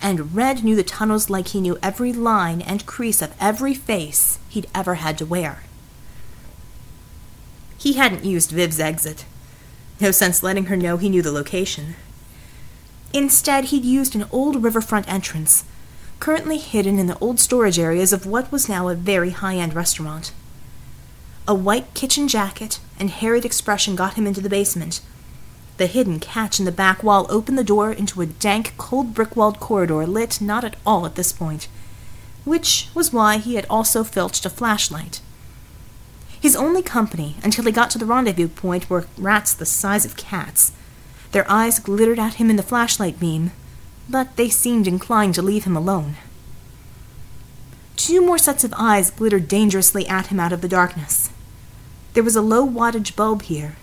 And 0.04 0.36
Red 0.36 0.64
knew 0.64 0.76
the 0.76 0.84
tunnels 0.84 1.32
like 1.32 1.48
he 1.48 1.62
knew 1.62 1.80
every 1.82 2.14
line 2.14 2.62
and 2.62 2.86
crease 2.86 3.24
of 3.24 3.34
every 3.40 3.74
face 3.74 4.38
he'd 4.50 4.68
ever 4.76 4.96
had 4.96 5.18
to 5.18 5.26
wear. 5.26 5.64
He 7.86 7.94
hadn't 7.94 8.26
used 8.26 8.50
Viv's 8.50 8.80
exit. 8.80 9.26
No 10.02 10.10
sense 10.10 10.42
letting 10.42 10.66
her 10.66 10.76
know 10.76 10.98
he 10.98 11.08
knew 11.08 11.22
the 11.22 11.32
location. 11.32 11.94
Instead, 13.14 13.66
he'd 13.66 13.86
used 13.86 14.16
an 14.16 14.26
old 14.32 14.64
riverfront 14.64 15.08
entrance, 15.08 15.66
currently 16.20 16.58
hidden 16.58 16.98
in 16.98 17.06
the 17.06 17.18
old 17.20 17.40
storage 17.40 17.78
areas 17.78 18.12
of 18.12 18.26
what 18.26 18.52
was 18.52 18.68
now 18.68 18.88
a 18.88 18.96
very 18.96 19.30
high 19.30 19.58
end 19.58 19.76
restaurant. 19.76 20.34
A 21.48 21.54
white 21.54 21.94
kitchen 21.94 22.28
jacket 22.28 22.80
and 23.00 23.12
harried 23.12 23.46
expression 23.46 23.96
got 23.96 24.16
him 24.16 24.26
into 24.26 24.42
the 24.42 24.50
basement. 24.50 25.00
The 25.78 25.86
hidden 25.86 26.20
catch 26.20 26.58
in 26.58 26.66
the 26.66 26.72
back 26.72 27.04
wall 27.04 27.28
opened 27.30 27.60
the 27.60 27.64
door 27.64 27.92
into 27.92 28.20
a 28.20 28.26
dank, 28.26 28.74
cold 28.80 29.14
brick 29.14 29.36
walled 29.36 29.60
corridor 29.60 30.08
lit 30.08 30.42
not 30.42 30.64
at 30.64 30.76
all 30.88 31.06
at 31.06 31.14
this 31.14 31.32
point, 31.32 31.68
which 32.46 32.90
was 32.96 33.14
why 33.14 33.38
he 33.38 33.54
had 33.54 33.68
also 33.70 34.04
filched 34.04 34.44
a 34.44 34.50
flashlight. 34.50 35.22
His 36.40 36.56
only 36.56 36.82
company 36.82 37.36
until 37.44 37.66
he 37.66 37.72
got 37.72 37.90
to 37.92 37.98
the 37.98 38.06
rendezvous 38.06 38.48
point 38.48 38.90
were 38.90 39.08
rats 39.18 39.54
the 39.54 39.66
size 39.66 40.06
of 40.06 40.18
cats. 40.18 40.72
Their 41.32 41.50
eyes 41.50 41.80
glittered 41.80 42.20
at 42.20 42.36
him 42.36 42.50
in 42.50 42.56
the 42.56 42.64
flashlight 42.64 43.20
beam, 43.20 43.52
but 44.10 44.36
they 44.36 44.50
seemed 44.50 44.88
inclined 44.88 45.36
to 45.36 45.42
leave 45.42 45.64
him 45.64 45.76
alone. 45.76 46.16
Two 47.96 48.24
more 48.24 48.38
sets 48.38 48.64
of 48.64 48.74
eyes 48.78 49.10
glittered 49.10 49.48
dangerously 49.48 50.08
at 50.08 50.28
him 50.28 50.40
out 50.40 50.54
of 50.54 50.62
the 50.62 50.68
darkness. 50.68 51.30
There 52.14 52.24
was 52.24 52.36
a 52.36 52.42
low 52.42 52.66
wattage 52.66 53.16
bulb 53.16 53.42
here, 53.44 53.76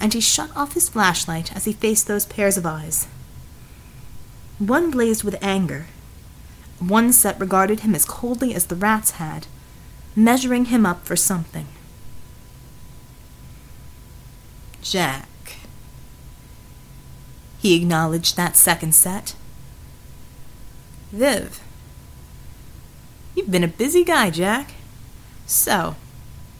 and 0.00 0.14
he 0.14 0.20
shut 0.20 0.50
off 0.56 0.74
his 0.74 0.88
flashlight 0.88 1.54
as 1.56 1.64
he 1.64 1.72
faced 1.72 2.06
those 2.06 2.24
pairs 2.24 2.56
of 2.56 2.64
eyes. 2.64 3.08
One 4.58 4.90
blazed 4.90 5.24
with 5.24 5.42
anger. 5.42 5.86
One 6.78 7.12
set 7.12 7.38
regarded 7.40 7.80
him 7.80 7.94
as 7.94 8.04
coldly 8.04 8.54
as 8.54 8.66
the 8.66 8.76
rats 8.76 9.12
had, 9.12 9.46
measuring 10.14 10.66
him 10.66 10.86
up 10.86 11.04
for 11.04 11.16
something. 11.16 11.66
Jack. 14.82 15.28
He 17.58 17.76
acknowledged 17.76 18.36
that 18.36 18.56
second 18.56 18.94
set. 18.94 19.34
Viv. 21.12 21.60
You've 23.34 23.50
been 23.50 23.64
a 23.64 23.68
busy 23.68 24.04
guy, 24.04 24.30
Jack. 24.30 24.72
So, 25.46 25.96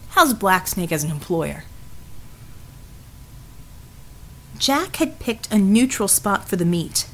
How's 0.09 0.33
Blacksnake 0.33 0.91
as 0.91 1.03
an 1.03 1.11
employer? 1.11 1.63
Jack 4.57 4.97
had 4.97 5.19
picked 5.19 5.51
a 5.51 5.57
neutral 5.57 6.07
spot 6.07 6.49
for 6.49 6.55
the 6.55 6.65
meet. 6.65 7.07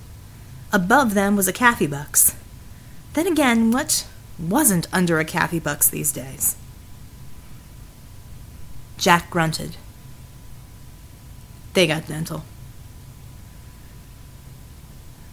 Above 0.72 1.14
them 1.14 1.36
was 1.36 1.48
a 1.48 1.54
Kaffee 1.54 1.88
Bucks. 1.88 2.36
Then 3.14 3.28
again, 3.28 3.72
what 3.72 4.08
wasn't 4.40 4.88
under 4.92 5.20
a 5.20 5.26
Kaffee 5.26 5.62
Bucks 5.62 5.90
these 5.90 6.12
days? 6.12 6.56
Jack 8.98 9.30
grunted. 9.30 9.78
They 11.76 11.86
got 11.86 12.08
dental. 12.08 12.44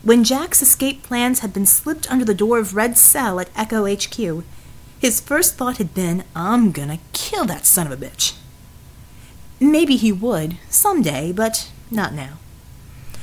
When 0.03 0.25
Jack's 0.25 0.61
escape 0.61 1.05
plans 1.05 1.39
had 1.39 1.53
been 1.53 1.67
slipped 1.67 2.11
under 2.11 2.25
the 2.25 2.35
door 2.35 2.59
of 2.59 2.75
Red's 2.75 3.01
cell 3.01 3.39
at 3.39 3.49
Echo 3.55 3.87
HQ, 3.87 4.45
his 4.99 5.21
first 5.21 5.55
thought 5.55 5.79
had 5.79 5.95
been, 5.95 6.25
I'm 6.35 6.73
gonna 6.73 6.99
kill 7.13 7.45
that 7.45 7.65
son 7.65 7.87
of 7.87 7.93
a 7.93 8.05
bitch. 8.05 8.35
Maybe 9.61 9.95
he 9.95 10.11
would, 10.11 10.57
someday, 10.69 11.31
but 11.31 11.71
not 11.93 12.13
now. 12.13 12.39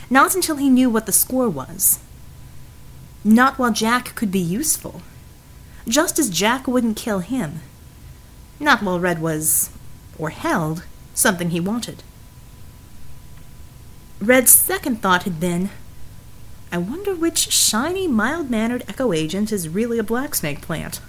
Not 0.10 0.34
until 0.34 0.56
he 0.56 0.70
knew 0.70 0.90
what 0.90 1.06
the 1.06 1.12
score 1.12 1.50
was. 1.50 2.00
Not 3.26 3.60
while 3.60 3.74
Jack 3.74 4.16
could 4.16 4.32
be 4.32 4.40
useful. 4.40 5.02
Just 5.86 6.20
as 6.20 6.30
Jack 6.30 6.70
wouldn't 6.70 6.96
kill 6.96 7.20
him. 7.20 7.60
Not 8.62 8.82
while 8.82 9.00
Red 9.00 9.22
was, 9.22 9.72
or 10.18 10.30
held, 10.30 10.86
something 11.14 11.50
he 11.50 11.60
wanted. 11.60 12.02
Red's 14.22 14.52
second 14.52 15.02
thought 15.02 15.24
had 15.24 15.40
been, 15.40 15.70
I 16.72 16.78
wonder 16.78 17.16
which 17.16 17.52
shiny, 17.52 18.08
mild 18.08 18.50
mannered 18.50 18.84
echo 18.88 19.14
agent 19.14 19.52
is 19.52 19.70
really 19.70 19.98
a 19.98 20.04
blacksnake 20.04 20.62
plant. 20.62 21.00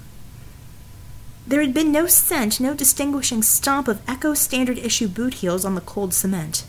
There 1.47 1.61
had 1.61 1.75
been 1.75 1.91
no 1.91 2.07
scent, 2.07 2.61
no 2.61 2.73
distinguishing 2.73 3.43
stomp 3.43 3.89
of 3.89 4.01
Echo 4.09 4.35
Standard 4.35 4.79
Issue 4.79 5.09
boot 5.09 5.35
heels 5.35 5.65
on 5.65 5.75
the 5.75 5.81
cold 5.81 6.15
cement. 6.15 6.65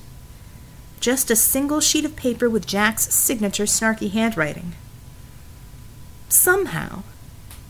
Just 1.00 1.30
a 1.30 1.36
single 1.36 1.80
sheet 1.80 2.06
of 2.06 2.16
paper 2.16 2.50
with 2.50 2.66
Jack's 2.66 3.14
signature 3.14 3.66
snarky 3.66 4.12
handwriting. 4.12 4.74
Somehow, 6.28 7.04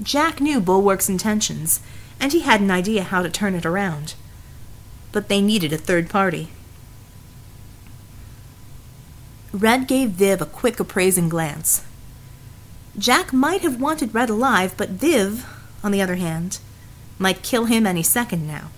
Jack 0.01 0.39
knew 0.39 0.61
Bulwark's 0.61 1.09
intentions, 1.09 1.81
and 2.19 2.31
he 2.31 2.41
had 2.41 2.61
an 2.61 2.71
idea 2.71 3.03
how 3.03 3.21
to 3.21 3.29
turn 3.29 3.53
it 3.53 3.65
around. 3.65 4.13
But 5.11 5.27
they 5.27 5.41
needed 5.41 5.73
a 5.73 5.77
third 5.77 6.09
party. 6.09 6.49
Red 9.53 9.87
gave 9.87 10.11
Viv 10.11 10.41
a 10.41 10.45
quick 10.45 10.79
appraising 10.79 11.27
glance. 11.27 11.83
Jack 12.97 13.33
might 13.33 13.61
have 13.61 13.81
wanted 13.81 14.13
Red 14.13 14.29
alive, 14.29 14.73
but 14.77 14.89
Viv, 14.89 15.45
on 15.83 15.91
the 15.91 16.01
other 16.01 16.15
hand, 16.15 16.59
might 17.19 17.43
kill 17.43 17.65
him 17.65 17.85
any 17.85 18.03
second 18.03 18.47
now. 18.47 18.69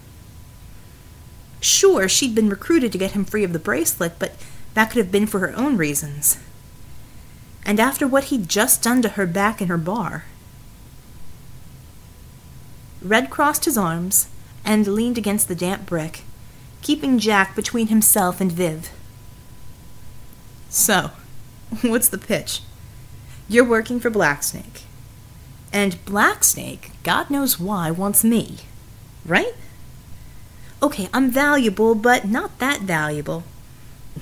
Sure, 1.62 2.10
she'd 2.10 2.36
been 2.36 2.50
recruited 2.50 2.92
to 2.92 2.98
get 2.98 3.12
him 3.12 3.24
free 3.24 3.44
of 3.44 3.54
the 3.54 3.60
bracelet, 3.60 4.20
but 4.20 4.34
that 4.74 4.90
could 4.90 4.98
have 4.98 5.12
been 5.12 5.28
for 5.28 5.40
her 5.40 5.56
own 5.56 5.78
reasons. 5.78 6.38
And 7.66 7.80
after 7.80 8.08
what 8.08 8.26
he'd 8.26 8.50
just 8.50 8.84
done 8.84 9.02
to 9.04 9.10
her 9.10 9.26
back 9.26 9.62
in 9.62 9.68
her 9.70 9.78
bar. 9.78 10.26
Red 13.02 13.30
crossed 13.30 13.66
his 13.66 13.78
arms 13.78 14.28
and 14.66 14.88
leaned 14.88 15.18
against 15.18 15.48
the 15.48 15.56
damp 15.56 15.86
brick, 15.86 16.22
keeping 16.82 17.20
Jack 17.20 17.56
between 17.56 17.88
himself 17.88 18.42
and 18.42 18.52
Viv. 18.52 18.90
So, 20.74 21.12
what's 21.84 22.10
the 22.10 22.18
pitch? 22.18 22.62
You're 23.48 23.64
working 23.64 24.00
for 24.00 24.10
Blacksnake. 24.10 24.82
And 25.72 26.04
Blacksnake, 26.04 26.90
God 27.04 27.30
knows 27.30 27.60
why, 27.60 27.92
wants 27.92 28.24
me. 28.24 28.58
Right? 29.24 29.54
Okay, 30.82 31.10
I'm 31.14 31.30
valuable, 31.30 31.94
but 31.94 32.26
not 32.26 32.58
that 32.58 32.82
valuable. 32.82 33.44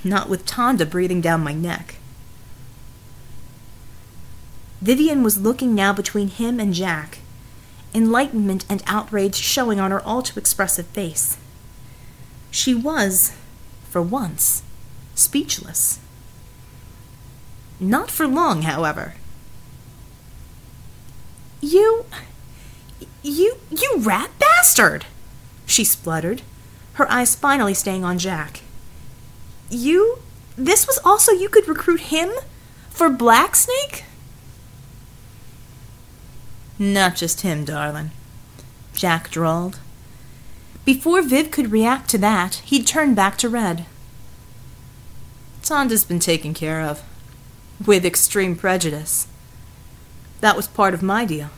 Not 0.03 0.27
with 0.27 0.45
Tonda 0.45 0.89
breathing 0.89 1.21
down 1.21 1.41
my 1.41 1.53
neck. 1.53 1.95
Vivian 4.81 5.23
was 5.23 5.39
looking 5.39 5.73
now 5.73 5.93
between 5.93 6.27
him 6.27 6.59
and 6.59 6.73
Jack, 6.73 7.19
enlightenment 7.95 8.65
and 8.67 8.83
outrage 8.87 9.35
showing 9.35 9.79
on 9.79 9.91
her 9.91 10.01
all 10.01 10.21
too 10.21 10.37
expressive 10.37 10.87
face. 10.87 11.37
She 12.51 12.75
was, 12.75 13.37
for 13.89 14.01
once, 14.01 14.63
speechless. 15.15 16.00
Not 17.81 18.11
for 18.11 18.27
long, 18.27 18.61
however. 18.61 19.15
You. 21.61 22.05
You. 23.23 23.57
You 23.71 23.95
rat 23.97 24.29
bastard! 24.37 25.05
She 25.65 25.83
spluttered, 25.83 26.43
her 26.93 27.11
eyes 27.11 27.33
finally 27.33 27.73
staying 27.73 28.05
on 28.05 28.19
Jack. 28.19 28.61
You. 29.71 30.19
This 30.55 30.85
was 30.85 30.99
also 31.03 31.31
you 31.31 31.49
could 31.49 31.67
recruit 31.67 32.01
him? 32.01 32.29
For 32.91 33.09
Blacksnake? 33.09 34.03
Not 36.77 37.15
just 37.15 37.41
him, 37.41 37.65
darling, 37.65 38.11
Jack 38.93 39.31
drawled. 39.31 39.79
Before 40.85 41.21
Viv 41.21 41.49
could 41.49 41.71
react 41.71 42.09
to 42.11 42.17
that, 42.19 42.55
he'd 42.65 42.85
turned 42.85 43.15
back 43.15 43.37
to 43.39 43.49
Red. 43.49 43.85
Tonda's 45.63 46.03
been 46.03 46.19
taken 46.19 46.53
care 46.53 46.81
of 46.81 47.01
with 47.85 48.05
extreme 48.05 48.55
prejudice. 48.55 49.27
That 50.41 50.55
was 50.55 50.67
part 50.67 50.93
of 50.93 51.01
my 51.03 51.25
deal. 51.25 51.49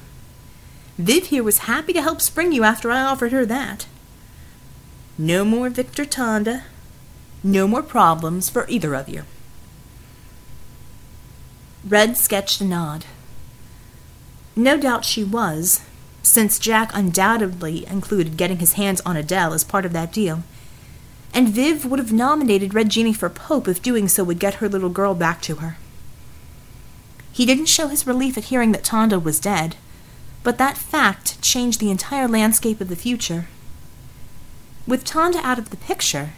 Viv 0.97 1.27
here 1.27 1.43
was 1.43 1.59
happy 1.59 1.93
to 1.93 2.01
help 2.01 2.21
spring 2.21 2.51
you 2.51 2.63
after 2.63 2.91
I 2.91 3.01
offered 3.01 3.31
her 3.31 3.45
that. 3.45 3.87
No 5.17 5.43
more 5.43 5.69
Victor 5.69 6.05
Tonda. 6.05 6.63
No 7.43 7.67
more 7.67 7.83
problems 7.83 8.49
for 8.49 8.67
either 8.69 8.93
of 8.93 9.09
you. 9.09 9.23
Red 11.87 12.15
sketched 12.15 12.61
a 12.61 12.65
nod. 12.65 13.05
No 14.55 14.77
doubt 14.77 15.03
she 15.03 15.23
was, 15.23 15.81
since 16.21 16.59
Jack 16.59 16.91
undoubtedly 16.93 17.85
included 17.87 18.37
getting 18.37 18.59
his 18.59 18.73
hands 18.73 19.01
on 19.01 19.17
Adele 19.17 19.53
as 19.53 19.63
part 19.63 19.85
of 19.85 19.93
that 19.93 20.13
deal. 20.13 20.43
And 21.33 21.49
Viv 21.49 21.85
would 21.85 21.99
have 21.99 22.13
nominated 22.13 22.73
Red 22.73 22.89
Djinni 22.89 23.15
for 23.15 23.29
Pope 23.29 23.67
if 23.67 23.81
doing 23.81 24.07
so 24.07 24.23
would 24.23 24.39
get 24.39 24.55
her 24.55 24.69
little 24.69 24.89
girl 24.89 25.15
back 25.15 25.41
to 25.41 25.55
her. 25.55 25.77
He 27.33 27.47
didn't 27.47 27.65
show 27.65 27.87
his 27.87 28.05
relief 28.05 28.37
at 28.37 28.45
hearing 28.45 28.71
that 28.73 28.83
Tonda 28.83 29.21
was 29.21 29.39
dead, 29.39 29.75
but 30.43 30.59
that 30.59 30.77
fact 30.77 31.41
changed 31.41 31.79
the 31.79 31.89
entire 31.89 32.27
landscape 32.27 32.79
of 32.79 32.89
the 32.89 32.95
future. 32.95 33.47
With 34.85 35.03
Tonda 35.03 35.37
out 35.37 35.57
of 35.57 35.71
the 35.71 35.77
picture, 35.77 36.34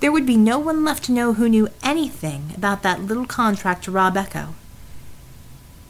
there 0.00 0.12
would 0.12 0.26
be 0.26 0.36
no 0.36 0.58
one 0.58 0.84
left 0.84 1.04
to 1.04 1.12
know 1.12 1.32
who 1.32 1.48
knew 1.48 1.68
anything 1.82 2.52
about 2.54 2.82
that 2.82 3.00
little 3.00 3.24
contract 3.24 3.84
to 3.84 3.90
rob 3.90 4.18
Echo. 4.18 4.54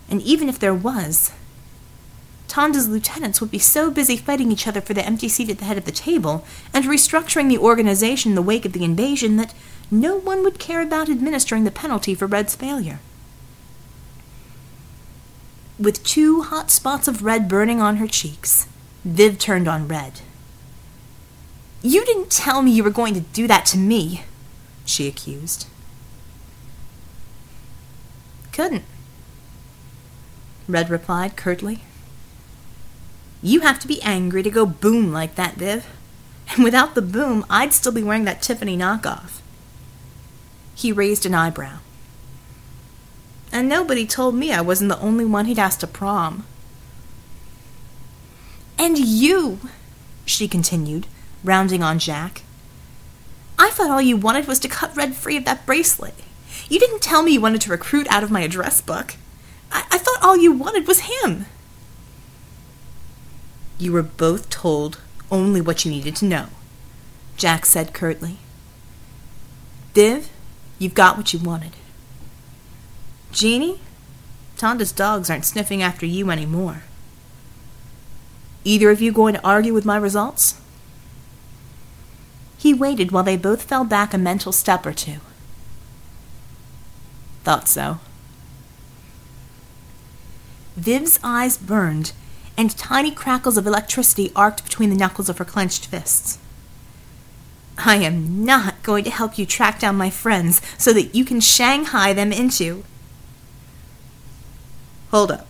And 0.08 0.22
even 0.22 0.48
if 0.48 0.60
there 0.60 0.74
was, 0.74 1.32
Tonda's 2.46 2.88
lieutenants 2.88 3.40
would 3.40 3.50
be 3.50 3.58
so 3.58 3.90
busy 3.90 4.16
fighting 4.16 4.52
each 4.52 4.68
other 4.68 4.80
for 4.80 4.94
the 4.94 5.04
empty 5.04 5.28
seat 5.28 5.50
at 5.50 5.58
the 5.58 5.64
head 5.64 5.78
of 5.78 5.86
the 5.86 5.90
table 5.90 6.44
and 6.72 6.84
restructuring 6.84 7.48
the 7.48 7.58
organization 7.58 8.30
in 8.30 8.36
the 8.36 8.42
wake 8.42 8.64
of 8.64 8.72
the 8.72 8.84
invasion 8.84 9.36
that 9.36 9.52
no 9.90 10.14
one 10.14 10.44
would 10.44 10.60
care 10.60 10.80
about 10.80 11.08
administering 11.08 11.64
the 11.64 11.72
penalty 11.72 12.14
for 12.14 12.26
Red's 12.26 12.54
failure. 12.54 13.00
With 15.78 16.04
two 16.04 16.42
hot 16.42 16.70
spots 16.70 17.08
of 17.08 17.24
red 17.24 17.48
burning 17.48 17.80
on 17.80 17.96
her 17.96 18.06
cheeks, 18.06 18.68
Viv 19.04 19.38
turned 19.38 19.66
on 19.66 19.88
Red. 19.88 20.20
You 21.82 22.04
didn't 22.04 22.30
tell 22.30 22.62
me 22.62 22.70
you 22.70 22.84
were 22.84 22.90
going 22.90 23.14
to 23.14 23.20
do 23.20 23.48
that 23.48 23.66
to 23.66 23.78
me, 23.78 24.22
she 24.84 25.08
accused. 25.08 25.66
Couldn't. 28.52 28.84
Red 30.68 30.90
replied 30.90 31.36
curtly. 31.36 31.82
You 33.42 33.60
have 33.60 33.80
to 33.80 33.88
be 33.88 34.00
angry 34.02 34.44
to 34.44 34.50
go 34.50 34.64
boom 34.64 35.12
like 35.12 35.34
that, 35.34 35.56
Viv. 35.56 35.86
And 36.50 36.62
without 36.62 36.94
the 36.94 37.02
boom, 37.02 37.44
I'd 37.50 37.72
still 37.72 37.92
be 37.92 38.02
wearing 38.02 38.24
that 38.24 38.42
Tiffany 38.42 38.76
knockoff. 38.76 39.40
He 40.76 40.92
raised 40.92 41.26
an 41.26 41.34
eyebrow 41.34 41.80
and 43.54 43.68
nobody 43.68 44.04
told 44.04 44.34
me 44.34 44.52
I 44.52 44.60
wasn't 44.60 44.90
the 44.90 44.98
only 44.98 45.24
one 45.24 45.46
he'd 45.46 45.60
asked 45.60 45.80
to 45.80 45.86
prom. 45.86 46.44
And 48.76 48.98
you, 48.98 49.60
she 50.26 50.48
continued, 50.48 51.06
rounding 51.44 51.80
on 51.80 52.00
Jack. 52.00 52.42
I 53.56 53.70
thought 53.70 53.92
all 53.92 54.02
you 54.02 54.16
wanted 54.16 54.48
was 54.48 54.58
to 54.58 54.68
cut 54.68 54.96
Red 54.96 55.14
free 55.14 55.36
of 55.36 55.44
that 55.44 55.64
bracelet. 55.64 56.14
You 56.68 56.80
didn't 56.80 57.00
tell 57.00 57.22
me 57.22 57.32
you 57.32 57.40
wanted 57.40 57.60
to 57.62 57.70
recruit 57.70 58.08
out 58.10 58.24
of 58.24 58.30
my 58.32 58.40
address 58.40 58.80
book. 58.80 59.14
I, 59.70 59.84
I 59.92 59.98
thought 59.98 60.22
all 60.22 60.36
you 60.36 60.50
wanted 60.50 60.88
was 60.88 61.08
him. 61.22 61.46
You 63.78 63.92
were 63.92 64.02
both 64.02 64.50
told 64.50 65.00
only 65.30 65.60
what 65.60 65.84
you 65.84 65.92
needed 65.92 66.16
to 66.16 66.24
know, 66.24 66.48
Jack 67.36 67.66
said 67.66 67.94
curtly. 67.94 68.38
Viv, 69.94 70.28
you've 70.80 70.94
got 70.94 71.16
what 71.16 71.32
you 71.32 71.38
wanted. 71.38 71.72
Djinni, 73.34 73.78
Tonda's 74.56 74.92
dogs 74.92 75.28
aren't 75.28 75.44
sniffing 75.44 75.82
after 75.82 76.06
you 76.06 76.30
anymore. 76.30 76.84
Either 78.62 78.90
of 78.90 79.02
you 79.02 79.10
going 79.10 79.34
to 79.34 79.44
argue 79.44 79.74
with 79.74 79.84
my 79.84 79.96
results? 79.96 80.60
He 82.56 82.72
waited 82.72 83.10
while 83.10 83.24
they 83.24 83.36
both 83.36 83.64
fell 83.64 83.84
back 83.84 84.14
a 84.14 84.18
mental 84.18 84.52
step 84.52 84.86
or 84.86 84.92
two. 84.92 85.18
Thought 87.42 87.68
so. 87.68 87.98
Viv's 90.76 91.18
eyes 91.22 91.58
burned, 91.58 92.12
and 92.56 92.76
tiny 92.76 93.10
crackles 93.10 93.56
of 93.56 93.66
electricity 93.66 94.30
arced 94.36 94.64
between 94.64 94.90
the 94.90 94.96
knuckles 94.96 95.28
of 95.28 95.38
her 95.38 95.44
clenched 95.44 95.86
fists. 95.86 96.38
I 97.76 97.96
am 97.96 98.44
not 98.44 98.82
going 98.84 99.02
to 99.04 99.10
help 99.10 99.36
you 99.38 99.44
track 99.44 99.80
down 99.80 99.96
my 99.96 100.08
friends 100.08 100.62
so 100.78 100.92
that 100.92 101.16
you 101.16 101.24
can 101.24 101.40
Shanghai 101.40 102.12
them 102.12 102.32
into. 102.32 102.84
Hold 105.14 105.30
up. 105.30 105.46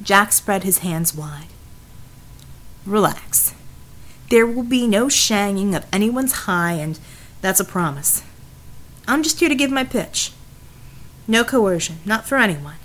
Jack 0.00 0.30
spread 0.30 0.62
his 0.62 0.78
hands 0.78 1.12
wide. 1.12 1.48
Relax. 2.86 3.56
There 4.30 4.46
will 4.46 4.62
be 4.62 4.86
no 4.86 5.08
shanging 5.08 5.74
of 5.74 5.84
anyone's 5.92 6.44
high, 6.46 6.74
and 6.74 7.00
that's 7.40 7.58
a 7.58 7.64
promise. 7.64 8.22
I'm 9.08 9.24
just 9.24 9.40
here 9.40 9.48
to 9.48 9.56
give 9.56 9.72
my 9.72 9.82
pitch. 9.82 10.30
No 11.26 11.42
coercion, 11.42 11.96
not 12.04 12.24
for 12.24 12.38
anyone. 12.38 12.76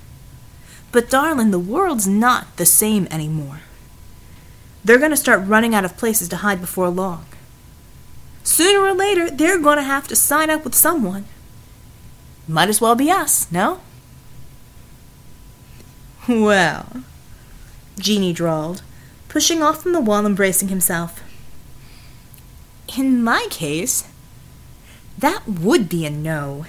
But, 0.92 1.12
darling, 1.12 1.52
the 1.52 1.60
world's 1.60 2.08
not 2.08 2.58
the 2.58 2.66
same 2.66 3.08
anymore. 3.12 3.62
They're 4.84 4.98
going 4.98 5.12
to 5.12 5.16
start 5.16 5.46
running 5.46 5.76
out 5.76 5.86
of 5.86 5.96
places 5.96 6.28
to 6.30 6.38
hide 6.38 6.60
before 6.60 6.90
long. 6.90 7.28
Sooner 8.44 8.80
or 8.80 8.96
later, 8.96 9.30
they're 9.30 9.62
going 9.62 9.78
to 9.78 9.84
have 9.84 10.08
to 10.08 10.16
sign 10.16 10.50
up 10.50 10.64
with 10.64 10.74
someone. 10.74 11.26
Might 12.48 12.70
as 12.70 12.82
well 12.82 12.96
be 12.96 13.12
us, 13.12 13.52
no? 13.52 13.82
Well, 16.28 17.04
Djinni 17.98 18.34
drawled, 18.34 18.82
pushing 19.30 19.62
off 19.62 19.84
from 19.84 19.94
the 19.94 20.02
wall 20.02 20.26
and 20.26 20.36
bracing 20.36 20.70
himself. 20.70 21.22
In 22.98 23.24
my 23.24 23.46
case, 23.52 24.08
that 25.18 25.48
would 25.48 25.88
be 25.88 26.06
a 26.06 26.10
no. 26.10 26.66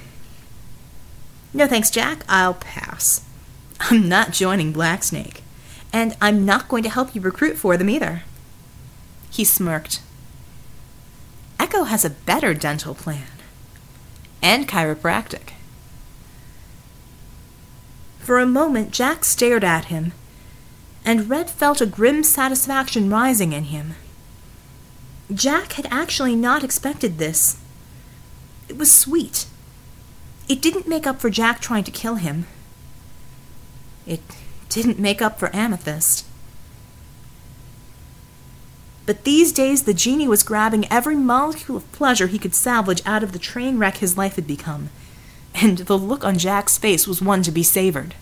No 1.55 1.67
thanks, 1.67 1.91
Jack. 1.91 2.25
I'll 2.29 2.55
pass. 2.55 3.25
I'm 3.81 4.09
not 4.09 4.33
joining 4.33 4.75
Blacksnake, 4.75 5.41
and 5.93 6.17
I'm 6.21 6.45
not 6.45 6.69
going 6.69 6.83
to 6.83 6.91
help 6.91 7.15
you 7.15 7.21
recruit 7.21 7.57
for 7.57 7.77
them 7.77 7.89
either. 7.89 8.23
He 9.31 9.45
smirked. 9.45 10.01
Echo 11.59 11.85
has 11.85 12.05
a 12.05 12.11
better 12.11 12.53
dental 12.53 12.95
plan 12.95 13.27
and 14.43 14.69
chiropractic. 14.69 15.56
For 18.27 18.41
a 18.41 18.45
moment, 18.45 18.91
Jack 18.91 19.25
stared 19.25 19.63
at 19.63 19.85
him, 19.85 20.11
and 21.05 21.31
Red 21.31 21.49
felt 21.49 21.81
a 21.81 21.87
grim 21.87 22.25
satisfaction 22.25 23.09
rising 23.09 23.53
in 23.53 23.67
him. 23.67 23.95
Jack 25.33 25.75
had 25.75 25.87
actually 25.93 26.35
not 26.35 26.65
expected 26.65 27.19
this. 27.19 27.57
It 28.69 28.77
was 28.77 28.91
sweet. 28.91 29.47
It 30.49 30.61
didn't 30.61 30.89
make 30.89 31.07
up 31.07 31.21
for 31.21 31.31
Jack 31.31 31.61
trying 31.61 31.85
to 31.85 31.93
kill 31.93 32.17
him. 32.17 32.49
It 34.09 34.23
didn't 34.71 34.99
make 34.99 35.23
up 35.23 35.39
for 35.39 35.55
Amethyst. 35.55 36.25
But 39.07 39.23
these 39.23 39.53
days 39.53 39.85
the 39.85 39.95
Djinni 39.95 40.27
was 40.27 40.43
grabbing 40.43 40.91
every 40.91 41.15
molecule 41.15 41.77
of 41.77 41.93
pleasure 41.93 42.27
he 42.27 42.41
could 42.41 42.57
salvage 42.57 43.03
out 43.07 43.23
of 43.23 43.31
the 43.31 43.39
train 43.39 43.79
wreck 43.79 43.99
his 43.99 44.19
life 44.19 44.35
had 44.35 44.49
become, 44.49 44.91
and 45.57 45.79
the 45.79 45.99
look 45.99 46.25
on 46.25 46.39
Jack's 46.39 46.77
face 46.79 47.07
was 47.07 47.23
one 47.23 47.43
to 47.43 47.51
be 47.51 47.63
savored. 47.63 48.15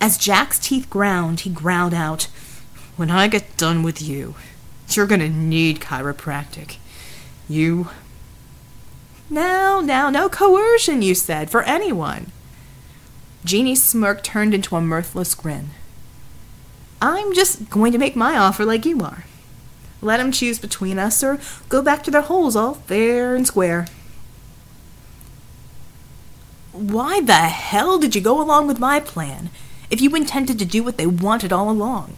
As 0.00 0.18
Jack's 0.18 0.58
teeth 0.58 0.88
ground, 0.88 1.40
he 1.40 1.50
growled 1.50 1.94
out, 1.94 2.28
When 2.96 3.10
I 3.10 3.28
get 3.28 3.56
done 3.56 3.82
with 3.82 4.00
you, 4.00 4.34
you're 4.90 5.06
gonna 5.06 5.28
need 5.28 5.80
chiropractic. 5.80 6.76
You. 7.48 7.88
Now, 9.28 9.80
now, 9.80 10.08
no 10.08 10.28
coercion, 10.28 11.02
you 11.02 11.14
said, 11.14 11.50
for 11.50 11.62
anyone. 11.64 12.32
Djinni's 13.44 13.82
smirk 13.82 14.22
turned 14.22 14.54
into 14.54 14.76
a 14.76 14.80
mirthless 14.80 15.34
grin. 15.34 15.70
I'm 17.02 17.34
just 17.34 17.68
going 17.68 17.92
to 17.92 17.98
make 17.98 18.16
my 18.16 18.36
offer 18.36 18.64
like 18.64 18.86
you 18.86 19.02
are. 19.02 19.24
Let 20.00 20.20
'em 20.20 20.32
choose 20.32 20.58
between 20.58 20.98
us 20.98 21.22
or 21.22 21.38
go 21.68 21.82
back 21.82 22.02
to 22.04 22.10
their 22.10 22.22
holes 22.22 22.56
all 22.56 22.74
fair 22.74 23.34
and 23.34 23.46
square. 23.46 23.86
Why 26.76 27.20
the 27.20 27.34
hell 27.34 27.98
did 27.98 28.14
you 28.14 28.20
go 28.20 28.40
along 28.40 28.66
with 28.66 28.78
my 28.78 29.00
plan 29.00 29.50
if 29.90 30.00
you 30.00 30.14
intended 30.14 30.58
to 30.58 30.64
do 30.64 30.82
what 30.82 30.96
they 30.96 31.06
wanted 31.06 31.52
all 31.52 31.70
along? 31.70 32.16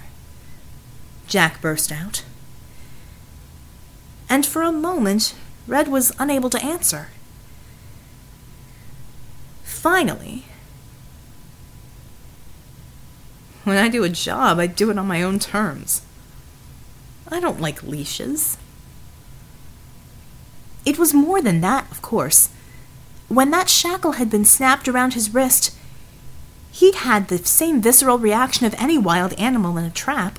Jack 1.27 1.61
burst 1.61 1.93
out 1.93 2.25
and 4.29 4.45
for 4.45 4.63
a 4.63 4.73
moment 4.73 5.35
Red 5.67 5.89
was 5.89 6.13
unable 6.19 6.51
to 6.51 6.63
answer. 6.63 7.09
Finally, 9.65 10.45
when 13.65 13.77
I 13.77 13.89
do 13.89 14.03
a 14.03 14.09
job, 14.09 14.59
I 14.59 14.67
do 14.67 14.91
it 14.91 14.99
on 14.99 15.07
my 15.07 15.23
own 15.23 15.39
terms. 15.39 16.03
I 17.31 17.39
don't 17.39 17.61
like 17.61 17.83
leashes. 17.83 18.57
It 20.87 20.99
was 20.99 21.13
more 21.13 21.43
than 21.43 21.61
that, 21.61 21.91
of 21.91 22.01
course. 22.01 22.49
When 23.29 23.51
that 23.51 23.69
shackle 23.69 24.13
had 24.13 24.31
been 24.31 24.47
snapped 24.47 24.89
around 24.89 25.13
his 25.13 25.35
wrist, 25.35 25.77
he'd 26.73 26.97
had 26.97 27.29
the 27.29 27.39
same 27.39 27.83
visceral 27.83 28.19
reaction 28.19 28.67
of 28.67 28.75
any 28.79 28.97
wild 28.97 29.35
animal 29.35 29.77
in 29.77 29.85
a 29.85 29.91
trap. 29.91 30.39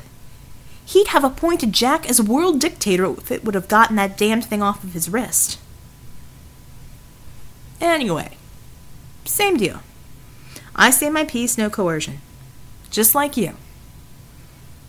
He'd 0.85 1.09
have 1.09 1.23
appointed 1.23 1.71
Jack 1.71 2.09
as 2.09 2.19
world 2.19 2.59
dictator 2.59 3.05
if 3.05 3.31
it 3.31 3.45
would 3.45 3.53
have 3.53 3.67
gotten 3.67 3.95
that 3.97 4.17
damned 4.17 4.45
thing 4.45 4.63
off 4.63 4.83
of 4.83 4.93
his 4.93 5.07
wrist. 5.07 5.59
Anyway, 7.79 8.37
same 9.23 9.55
deal. 9.55 9.81
I 10.75 10.89
say 10.89 11.11
my 11.11 11.25
piece, 11.25 11.57
no 11.57 11.69
coercion. 11.69 12.19
Just 12.89 13.13
like 13.13 13.37
you. 13.37 13.53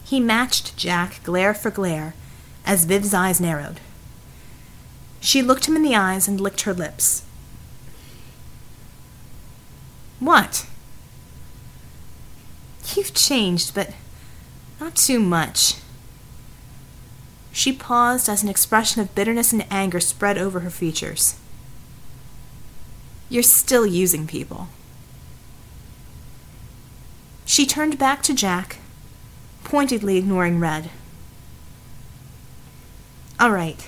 He 0.04 0.20
matched 0.20 0.76
Jack 0.76 1.22
glare 1.22 1.52
for 1.52 1.70
glare 1.70 2.14
as 2.64 2.86
Viv's 2.86 3.12
eyes 3.12 3.40
narrowed. 3.40 3.78
She 5.20 5.42
looked 5.42 5.66
him 5.66 5.76
in 5.76 5.82
the 5.82 5.94
eyes 5.94 6.26
and 6.26 6.40
licked 6.40 6.62
her 6.62 6.72
lips. 6.72 7.24
What? 10.20 10.66
You've 12.94 13.14
changed, 13.14 13.74
but 13.74 13.90
not 14.78 14.94
too 14.94 15.18
much. 15.18 15.76
She 17.52 17.72
paused 17.72 18.28
as 18.28 18.42
an 18.42 18.48
expression 18.48 19.00
of 19.00 19.14
bitterness 19.14 19.52
and 19.52 19.66
anger 19.70 20.00
spread 20.00 20.38
over 20.38 20.60
her 20.60 20.70
features. 20.70 21.36
You're 23.28 23.42
still 23.42 23.86
using 23.86 24.26
people. 24.26 24.68
She 27.44 27.66
turned 27.66 27.98
back 27.98 28.22
to 28.24 28.34
Jack, 28.34 28.78
pointedly 29.64 30.16
ignoring 30.16 30.60
Red. 30.60 30.90
All 33.38 33.50
right. 33.50 33.80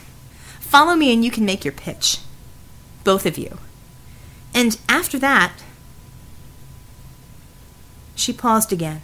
Follow 0.60 0.96
me 0.96 1.12
and 1.12 1.24
you 1.24 1.30
can 1.30 1.44
make 1.44 1.64
your 1.64 1.72
pitch. 1.72 2.18
Both 3.04 3.26
of 3.26 3.36
you. 3.36 3.58
And 4.54 4.78
after 4.88 5.18
that. 5.18 5.52
She 8.22 8.32
paused 8.32 8.72
again. 8.72 9.02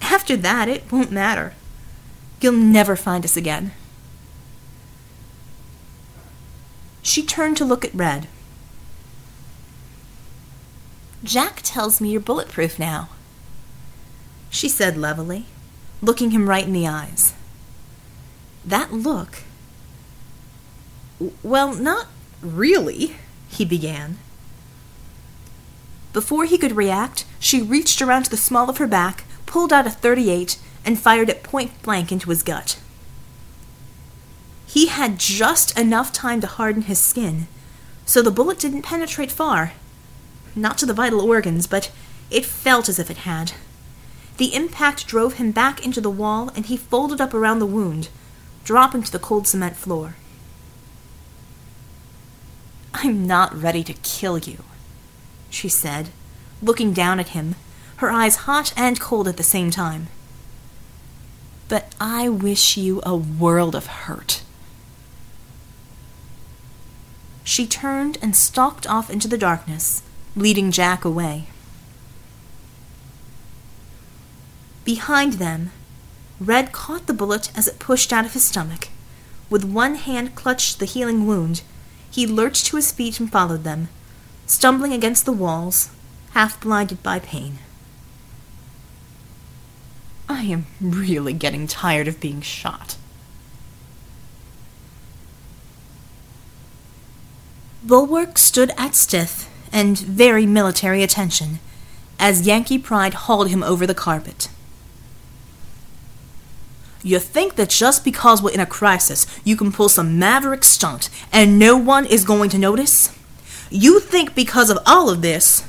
After 0.00 0.34
that, 0.34 0.66
it 0.66 0.90
won't 0.90 1.12
matter. 1.12 1.52
You'll 2.40 2.54
never 2.54 2.96
find 2.96 3.22
us 3.22 3.36
again. 3.36 3.72
She 7.02 7.22
turned 7.22 7.58
to 7.58 7.66
look 7.66 7.84
at 7.84 7.94
Red. 7.94 8.28
Jack 11.22 11.60
tells 11.62 12.00
me 12.00 12.10
you're 12.10 12.20
bulletproof 12.22 12.78
now, 12.78 13.10
she 14.48 14.66
said 14.66 14.96
levelly, 14.96 15.44
looking 16.00 16.30
him 16.30 16.48
right 16.48 16.64
in 16.64 16.72
the 16.72 16.88
eyes. 16.88 17.34
That 18.64 18.90
look. 18.90 19.40
Well, 21.42 21.74
not 21.74 22.06
really, 22.40 23.16
he 23.50 23.66
began. 23.66 24.16
Before 26.12 26.44
he 26.44 26.58
could 26.58 26.76
react, 26.76 27.24
she 27.38 27.62
reached 27.62 28.02
around 28.02 28.24
to 28.24 28.30
the 28.30 28.36
small 28.36 28.68
of 28.68 28.78
her 28.78 28.86
back, 28.86 29.24
pulled 29.46 29.72
out 29.72 29.86
a 29.86 29.90
38, 29.90 30.58
and 30.84 30.98
fired 30.98 31.28
it 31.28 31.42
point 31.42 31.82
blank 31.82 32.10
into 32.10 32.30
his 32.30 32.42
gut. 32.42 32.78
He 34.66 34.86
had 34.86 35.18
just 35.18 35.76
enough 35.78 36.12
time 36.12 36.40
to 36.40 36.46
harden 36.46 36.82
his 36.82 36.98
skin, 36.98 37.48
so 38.06 38.22
the 38.22 38.30
bullet 38.30 38.58
didn't 38.58 38.82
penetrate 38.82 39.30
far. 39.32 39.72
Not 40.54 40.78
to 40.78 40.86
the 40.86 40.94
vital 40.94 41.20
organs, 41.20 41.66
but 41.66 41.90
it 42.30 42.44
felt 42.44 42.88
as 42.88 42.98
if 42.98 43.10
it 43.10 43.18
had. 43.18 43.52
The 44.36 44.54
impact 44.54 45.06
drove 45.06 45.34
him 45.34 45.50
back 45.50 45.84
into 45.84 46.00
the 46.00 46.10
wall, 46.10 46.50
and 46.56 46.66
he 46.66 46.76
folded 46.76 47.20
up 47.20 47.34
around 47.34 47.58
the 47.58 47.66
wound, 47.66 48.08
dropping 48.64 49.02
to 49.02 49.12
the 49.12 49.18
cold 49.18 49.46
cement 49.46 49.76
floor. 49.76 50.16
I'm 52.94 53.26
not 53.26 53.54
ready 53.60 53.84
to 53.84 53.92
kill 53.92 54.38
you, 54.38 54.64
she 55.50 55.68
said, 55.68 56.08
looking 56.62 56.92
down 56.92 57.20
at 57.20 57.28
him, 57.28 57.54
her 57.96 58.10
eyes 58.10 58.36
hot 58.46 58.72
and 58.76 58.98
cold 58.98 59.28
at 59.28 59.36
the 59.36 59.42
same 59.42 59.70
time 59.70 60.08
but 61.70 61.94
I 62.00 62.28
wish 62.28 62.76
you 62.76 63.00
a 63.06 63.14
world 63.14 63.76
of 63.76 63.86
hurt. 63.86 64.42
She 67.44 67.64
turned 67.64 68.18
and 68.20 68.34
stalked 68.34 68.88
off 68.88 69.08
into 69.08 69.28
the 69.28 69.38
darkness, 69.38 70.02
leading 70.34 70.72
Jack 70.72 71.04
away. 71.04 71.46
Behind 74.84 75.34
them, 75.34 75.70
Red 76.40 76.72
caught 76.72 77.06
the 77.06 77.14
bullet 77.14 77.56
as 77.56 77.68
it 77.68 77.78
pushed 77.78 78.12
out 78.12 78.24
of 78.24 78.32
his 78.32 78.42
stomach. 78.42 78.88
With 79.48 79.64
one 79.64 79.94
hand 79.94 80.34
clutched 80.34 80.80
the 80.80 80.86
healing 80.86 81.24
wound, 81.24 81.62
he 82.10 82.26
lurched 82.26 82.66
to 82.66 82.76
his 82.76 82.90
feet 82.90 83.20
and 83.20 83.30
followed 83.30 83.62
them, 83.62 83.90
stumbling 84.50 84.92
against 84.92 85.24
the 85.26 85.32
walls, 85.32 85.90
half 86.32 86.60
blinded 86.60 87.00
by 87.04 87.20
pain. 87.20 87.60
I 90.28 90.42
am 90.42 90.66
really 90.80 91.32
getting 91.32 91.68
tired 91.68 92.08
of 92.08 92.18
being 92.18 92.40
shot. 92.40 92.96
Bulwark 97.84 98.38
stood 98.38 98.72
at 98.76 98.96
stiff 98.96 99.48
and 99.72 99.96
very 99.96 100.46
military 100.46 101.04
attention 101.04 101.60
as 102.18 102.44
Yankee 102.44 102.78
Pride 102.78 103.14
hauled 103.14 103.50
him 103.50 103.62
over 103.62 103.86
the 103.86 103.94
carpet. 103.94 104.48
You 107.04 107.20
think 107.20 107.54
that 107.54 107.70
just 107.70 108.04
because 108.04 108.42
we're 108.42 108.50
in 108.50 108.60
a 108.60 108.66
crisis, 108.66 109.26
you 109.44 109.56
can 109.56 109.70
pull 109.70 109.88
some 109.88 110.18
maverick 110.18 110.64
stunt 110.64 111.08
and 111.32 111.56
no 111.56 111.76
one 111.76 112.04
is 112.04 112.24
going 112.24 112.50
to 112.50 112.58
notice? 112.58 113.16
You 113.70 114.00
think 114.00 114.34
because 114.34 114.68
of 114.68 114.78
all 114.84 115.08
of 115.08 115.22
this. 115.22 115.64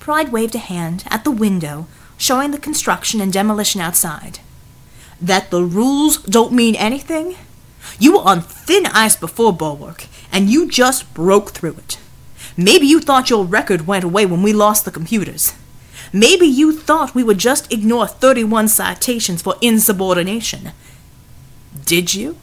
Pride 0.00 0.32
waved 0.32 0.54
a 0.56 0.58
hand 0.58 1.04
at 1.08 1.22
the 1.22 1.30
window 1.30 1.86
showing 2.18 2.50
the 2.50 2.58
construction 2.58 3.20
and 3.20 3.32
demolition 3.32 3.80
outside. 3.80 4.40
That 5.20 5.50
the 5.50 5.62
rules 5.62 6.18
don't 6.18 6.52
mean 6.52 6.74
anything? 6.74 7.36
You 7.98 8.14
were 8.14 8.28
on 8.28 8.40
thin 8.40 8.86
ice 8.86 9.16
before 9.16 9.52
Bulwark, 9.52 10.06
and 10.32 10.50
you 10.50 10.68
just 10.68 11.14
broke 11.14 11.50
through 11.50 11.76
it. 11.78 11.98
Maybe 12.56 12.86
you 12.86 13.00
thought 13.00 13.30
your 13.30 13.44
record 13.44 13.86
went 13.86 14.04
away 14.04 14.26
when 14.26 14.42
we 14.42 14.52
lost 14.52 14.84
the 14.84 14.90
computers. 14.90 15.54
Maybe 16.12 16.46
you 16.46 16.72
thought 16.72 17.14
we 17.14 17.22
would 17.22 17.38
just 17.38 17.72
ignore 17.72 18.06
31 18.06 18.68
citations 18.68 19.42
for 19.42 19.56
insubordination. 19.60 20.72
Did 21.84 22.14
you? 22.14 22.36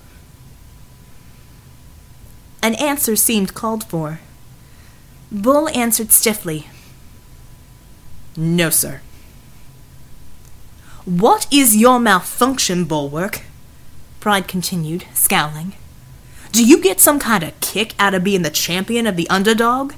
An 2.63 2.75
answer 2.75 3.15
seemed 3.15 3.53
called 3.53 3.83
for. 3.83 4.19
Bull 5.31 5.69
answered 5.69 6.11
stiffly. 6.11 6.67
No, 8.35 8.69
sir. 8.69 8.99
What 11.05 11.47
is 11.51 11.75
your 11.75 11.99
malfunction, 11.99 12.83
Bulwark? 12.83 13.41
Pride 14.19 14.47
continued, 14.47 15.05
scowling. 15.13 15.73
Do 16.51 16.65
you 16.65 16.81
get 16.81 16.99
some 16.99 17.17
kind 17.17 17.43
of 17.43 17.59
kick 17.61 17.95
out 17.97 18.13
of 18.13 18.25
being 18.25 18.41
the 18.41 18.49
champion 18.49 19.07
of 19.07 19.15
the 19.15 19.29
underdog? 19.29 19.93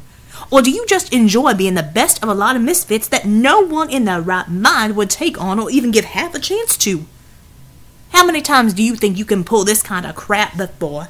Or 0.52 0.62
do 0.62 0.69
you 0.69 0.86
just 0.86 1.12
enjoy 1.12 1.56
being 1.56 1.74
the 1.74 1.84
best 1.84 2.22
of 2.22 2.30
a 2.30 2.34
lot 2.34 2.56
of 2.56 2.62
misfits 2.62 3.08
that 3.08 3.26
no 3.26 3.60
one 3.60 3.89
in 3.89 4.06
their 4.06 4.22
right 4.22 4.48
mind 4.48 4.96
would 4.96 5.10
take 5.10 5.41
on 5.41 5.60
or 5.60 5.72
even 5.72 5.91
give 5.91 6.06
half 6.06 6.36
a 6.36 6.39
chance 6.39 6.78
to? 6.78 7.06
How 8.12 8.24
many 8.24 8.41
times 8.41 8.74
do 8.74 8.84
you 8.84 8.96
think 8.96 9.17
you 9.17 9.26
can 9.26 9.43
pull 9.43 9.63
this 9.63 9.82
kind 9.82 10.06
of 10.06 10.15
crap 10.15 10.56
before? 10.56 11.10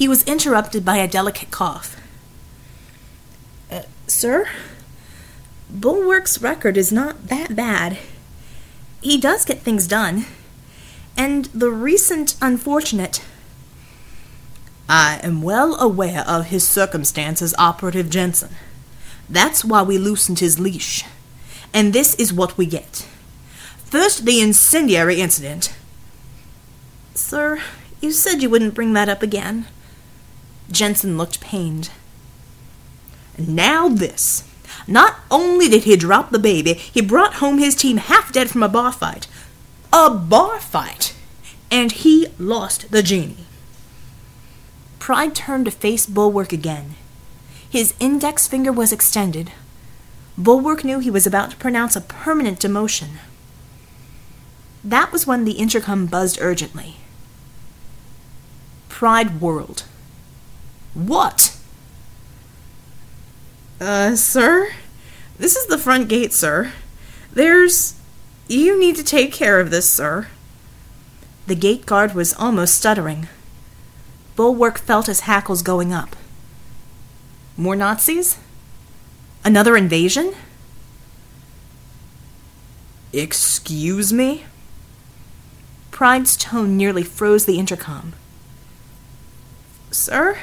He 0.00 0.08
was 0.08 0.22
interrupted 0.22 0.82
by 0.82 0.96
a 0.96 1.06
delicate 1.06 1.50
cough. 1.50 1.94
Uh, 3.70 3.82
sir, 4.06 4.48
Bulwark's 5.68 6.40
record 6.40 6.78
is 6.78 6.90
not 6.90 7.26
that 7.26 7.54
bad. 7.54 7.98
He 9.02 9.20
does 9.20 9.44
get 9.44 9.58
things 9.58 9.86
done. 9.86 10.24
And 11.18 11.44
the 11.52 11.68
recent 11.68 12.34
unfortunate. 12.40 13.22
I 14.88 15.20
am 15.22 15.42
well 15.42 15.78
aware 15.78 16.24
of 16.26 16.46
his 16.46 16.66
circumstances, 16.66 17.54
Operative 17.58 18.08
Jensen. 18.08 18.56
That's 19.28 19.66
why 19.66 19.82
we 19.82 19.98
loosened 19.98 20.38
his 20.38 20.58
leash. 20.58 21.04
And 21.74 21.92
this 21.92 22.14
is 22.14 22.32
what 22.32 22.56
we 22.56 22.64
get. 22.64 23.06
First, 23.84 24.24
the 24.24 24.40
incendiary 24.40 25.20
incident. 25.20 25.74
Sir, 27.12 27.60
you 28.00 28.12
said 28.12 28.40
you 28.40 28.48
wouldn't 28.48 28.72
bring 28.72 28.94
that 28.94 29.10
up 29.10 29.22
again. 29.22 29.66
Jensen 30.70 31.18
looked 31.18 31.40
pained. 31.40 31.90
Now 33.38 33.88
this. 33.88 34.44
Not 34.86 35.16
only 35.30 35.68
did 35.68 35.84
he 35.84 35.96
drop 35.96 36.30
the 36.30 36.38
baby, 36.38 36.74
he 36.74 37.00
brought 37.00 37.34
home 37.34 37.58
his 37.58 37.74
team 37.74 37.96
half 37.98 38.32
dead 38.32 38.50
from 38.50 38.62
a 38.62 38.68
bar 38.68 38.92
fight. 38.92 39.26
A 39.92 40.10
bar 40.10 40.60
fight! 40.60 41.14
And 41.70 41.92
he 41.92 42.26
lost 42.38 42.90
the 42.90 43.02
Djinni. 43.02 43.44
Pride 44.98 45.34
turned 45.34 45.64
to 45.64 45.70
face 45.70 46.06
Bulwark 46.06 46.52
again. 46.52 46.94
His 47.68 47.94
index 48.00 48.48
finger 48.48 48.72
was 48.72 48.92
extended. 48.92 49.52
Bulwark 50.36 50.84
knew 50.84 50.98
he 50.98 51.10
was 51.10 51.26
about 51.26 51.50
to 51.52 51.56
pronounce 51.56 51.96
a 51.96 52.00
permanent 52.00 52.60
demotion. 52.60 53.18
That 54.82 55.12
was 55.12 55.26
when 55.26 55.44
the 55.44 55.52
intercom 55.52 56.06
buzzed 56.06 56.38
urgently. 56.40 56.96
Pride 58.88 59.40
whirled. 59.40 59.84
What? 60.94 61.56
Uh, 63.80 64.16
sir? 64.16 64.72
This 65.38 65.56
is 65.56 65.66
the 65.66 65.78
front 65.78 66.08
gate, 66.08 66.32
sir. 66.32 66.72
There's. 67.32 67.94
You 68.48 68.78
need 68.78 68.96
to 68.96 69.04
take 69.04 69.32
care 69.32 69.60
of 69.60 69.70
this, 69.70 69.88
sir. 69.88 70.28
The 71.46 71.54
gate 71.54 71.86
guard 71.86 72.14
was 72.14 72.34
almost 72.34 72.74
stuttering. 72.74 73.28
Bulwark 74.36 74.78
felt 74.78 75.06
his 75.06 75.20
hackles 75.20 75.62
going 75.62 75.92
up. 75.92 76.16
More 77.56 77.76
Nazis? 77.76 78.38
Another 79.44 79.76
invasion? 79.76 80.34
Excuse 83.12 84.12
me? 84.12 84.44
Pride's 85.90 86.36
tone 86.36 86.76
nearly 86.76 87.02
froze 87.02 87.44
the 87.44 87.58
intercom. 87.58 88.14
Sir, 89.90 90.38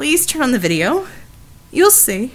please 0.00 0.24
turn 0.24 0.40
on 0.40 0.50
the 0.50 0.58
video. 0.58 1.06
You'll 1.70 1.90
see. 1.90 2.32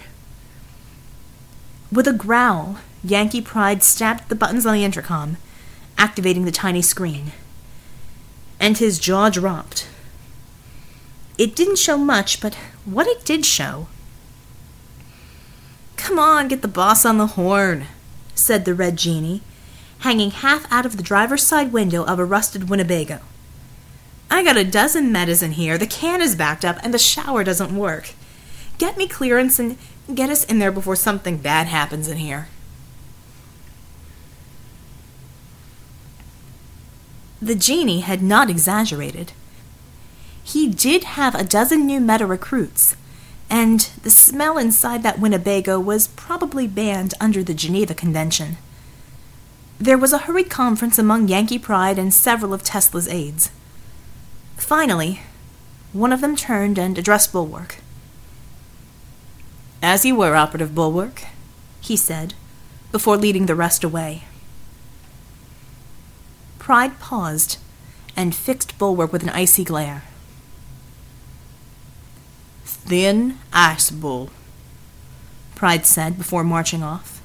With 1.91 2.07
a 2.07 2.13
growl, 2.13 2.77
Yankee 3.03 3.41
Pride 3.41 3.81
stabbed 3.81 4.29
the 4.29 4.35
buttons 4.35 4.67
on 4.67 4.75
the 4.75 4.83
intercom, 4.83 5.37
activating 5.97 6.45
the 6.45 6.51
tiny 6.51 6.83
screen. 6.83 7.31
And 8.59 8.77
his 8.77 8.99
jaw 8.99 9.31
dropped. 9.31 9.87
It 11.39 11.55
didn't 11.55 11.79
show 11.79 11.97
much, 11.97 12.39
but 12.39 12.53
what 12.85 13.07
it 13.07 13.25
did 13.25 13.47
show. 13.47 13.87
Come 15.97 16.19
on, 16.19 16.47
get 16.47 16.61
the 16.61 16.67
boss 16.67 17.03
on 17.03 17.17
the 17.17 17.33
horn, 17.33 17.87
said 18.35 18.65
the 18.65 18.75
Red 18.75 18.95
Djinni, 18.95 19.41
hanging 20.01 20.29
half 20.29 20.71
out 20.71 20.85
of 20.85 20.97
the 20.97 21.03
driver's 21.11 21.41
side 21.41 21.73
window 21.73 22.05
of 22.05 22.19
a 22.19 22.25
rusted 22.25 22.69
Winnebago. 22.69 23.21
I 24.35 24.43
got 24.43 24.57
a 24.57 24.65
dozen 24.65 25.13
metas 25.13 25.41
in 25.41 25.53
here, 25.53 25.77
the 25.77 25.87
can 25.87 26.21
is 26.21 26.35
backed 26.35 26.65
up, 26.65 26.77
and 26.83 26.93
the 26.93 26.99
shower 26.99 27.45
doesn't 27.45 27.73
work. 27.73 28.09
Get 28.77 28.97
me 28.97 29.07
clearance 29.07 29.59
and 29.59 29.77
get 30.13 30.29
us 30.29 30.43
in 30.43 30.59
there 30.59 30.73
before 30.73 30.97
something 30.97 31.37
bad 31.37 31.67
happens 31.67 32.09
in 32.09 32.17
here. 32.17 32.49
The 37.41 37.55
Djinni 37.55 38.01
had 38.01 38.21
not 38.21 38.49
exaggerated. 38.49 39.31
He 40.43 40.67
did 40.67 41.05
have 41.05 41.33
a 41.33 41.45
dozen 41.45 41.85
new 41.85 42.01
meta 42.01 42.25
recruits, 42.25 42.97
and 43.49 43.89
the 44.03 44.09
smell 44.09 44.57
inside 44.57 45.01
that 45.03 45.17
Winnebago 45.17 45.79
was 45.79 46.09
probably 46.09 46.67
banned 46.67 47.13
under 47.21 47.41
the 47.41 47.53
Geneva 47.53 47.93
Convention. 47.93 48.57
There 49.79 49.97
was 49.97 50.11
a 50.11 50.27
hurried 50.27 50.49
conference 50.49 50.99
among 50.99 51.29
Yankee 51.29 51.57
Pride 51.57 51.97
and 51.97 52.13
several 52.13 52.53
of 52.53 52.63
Tesla's 52.63 53.07
aides. 53.07 53.49
Finally, 54.57 55.21
one 55.93 56.11
of 56.11 56.21
them 56.21 56.35
turned 56.35 56.77
and 56.77 56.97
addressed 56.97 57.31
Bulwark. 57.31 57.77
As 59.81 60.03
you 60.03 60.15
were, 60.15 60.35
Operative 60.35 60.73
Bulwark, 60.73 61.23
he 61.79 61.95
said, 61.95 62.33
before 62.91 63.17
leading 63.17 63.45
the 63.45 63.55
rest 63.55 63.83
away. 63.83 64.23
Pride 66.57 66.99
paused 66.99 67.57
and 68.17 68.33
fixed 68.33 68.77
Bulwark 68.77 69.13
with 69.13 69.21
an 69.23 69.29
icy 69.29 69.63
glare. 69.63 70.03
Thin 72.63 73.37
ice 73.53 73.91
bull, 73.91 74.31
Pride 75.53 75.85
said 75.85 76.17
before 76.17 76.43
marching 76.43 76.83
off. 76.83 77.21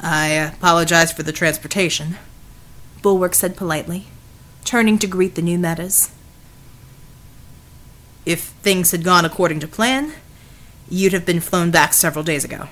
I 0.00 0.28
apologize 0.28 1.12
for 1.12 1.22
the 1.22 1.32
transportation, 1.32 2.16
Bulwark 3.06 3.36
said 3.36 3.56
politely, 3.56 4.06
turning 4.64 4.98
to 4.98 5.06
greet 5.06 5.36
the 5.36 5.40
new 5.40 5.60
metas. 5.60 6.10
If 8.24 8.46
things 8.64 8.90
had 8.90 9.04
gone 9.04 9.24
according 9.24 9.60
to 9.60 9.68
plan, 9.68 10.14
you'd 10.88 11.12
have 11.12 11.24
been 11.24 11.38
flown 11.38 11.70
back 11.70 11.94
several 11.94 12.24
days 12.24 12.44
ago. 12.44 12.66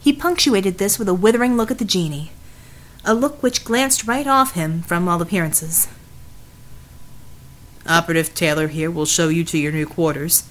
He 0.00 0.10
punctuated 0.14 0.78
this 0.78 0.98
with 0.98 1.06
a 1.06 1.12
withering 1.12 1.54
look 1.54 1.70
at 1.70 1.76
the 1.76 1.84
Djinni, 1.84 2.30
a 3.04 3.12
look 3.12 3.42
which 3.42 3.62
glanced 3.62 4.06
right 4.06 4.26
off 4.26 4.54
him 4.54 4.80
from 4.80 5.06
all 5.06 5.20
appearances. 5.20 5.88
Operative 7.86 8.34
Taylor 8.34 8.68
here 8.68 8.90
will 8.90 9.04
show 9.04 9.28
you 9.28 9.44
to 9.44 9.58
your 9.58 9.72
new 9.72 9.84
quarters, 9.84 10.48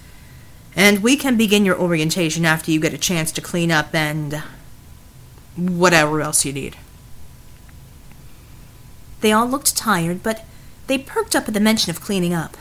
and 0.75 1.01
we 1.01 1.15
can 1.15 1.37
begin 1.37 1.65
your 1.65 1.79
orientation 1.79 2.45
after 2.45 2.69
you 2.69 2.79
get 2.79 2.93
a 2.93 2.99
chance 2.99 3.31
to 3.31 3.41
clean 3.41 3.71
up 3.71 3.95
and 3.95 4.43
whatever 5.55 6.21
else 6.21 6.45
you 6.45 6.53
need. 6.53 6.77
They 9.21 9.31
all 9.31 9.47
looked 9.47 9.75
tired, 9.77 10.21
but 10.21 10.45
they 10.87 10.97
perked 10.97 11.35
up 11.35 11.47
at 11.47 11.53
the 11.53 11.59
mention 11.59 11.89
of 11.89 12.01
cleaning 12.01 12.33
up. 12.33 12.57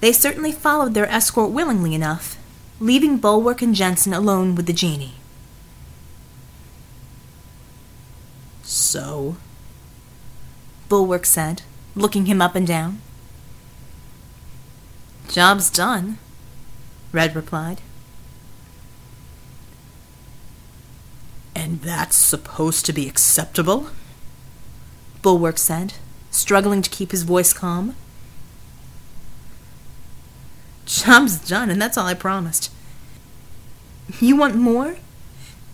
They 0.00 0.12
certainly 0.12 0.52
followed 0.52 0.92
their 0.92 1.08
escort 1.08 1.50
willingly 1.50 1.94
enough, 1.94 2.36
leaving 2.78 3.16
Bulwark 3.16 3.62
and 3.62 3.74
Jensen 3.74 4.12
alone 4.12 4.54
with 4.54 4.66
the 4.66 4.72
Djinni. 4.72 5.12
So? 8.62 9.36
Bulwark 10.88 11.24
said, 11.24 11.62
looking 11.94 12.26
him 12.26 12.42
up 12.42 12.54
and 12.54 12.66
down. 12.66 13.00
Job's 15.28 15.70
done, 15.70 16.18
Red 17.12 17.34
replied. 17.34 17.80
And 21.54 21.80
that's 21.80 22.16
supposed 22.16 22.84
to 22.86 22.92
be 22.92 23.08
acceptable? 23.08 23.88
Bulwark 25.24 25.56
said, 25.56 25.94
struggling 26.30 26.82
to 26.82 26.90
keep 26.90 27.10
his 27.10 27.22
voice 27.22 27.54
calm. 27.54 27.96
Job's 30.84 31.38
done, 31.38 31.70
and 31.70 31.80
that's 31.80 31.96
all 31.96 32.06
I 32.06 32.12
promised. 32.12 32.70
You 34.20 34.36
want 34.36 34.54
more? 34.54 34.96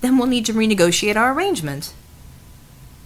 Then 0.03 0.17
we'll 0.17 0.29
need 0.29 0.47
to 0.47 0.53
renegotiate 0.53 1.17
our 1.17 1.33
arrangement. 1.33 1.93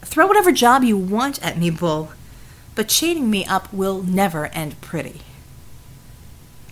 Throw 0.03 0.27
whatever 0.27 0.53
job 0.53 0.85
you 0.85 0.99
want 0.99 1.43
at 1.43 1.57
me, 1.57 1.71
Bull, 1.71 2.13
but 2.75 2.89
chaining 2.89 3.31
me 3.31 3.47
up 3.47 3.73
will 3.73 4.03
never 4.03 4.49
end 4.49 4.79
pretty. 4.83 5.23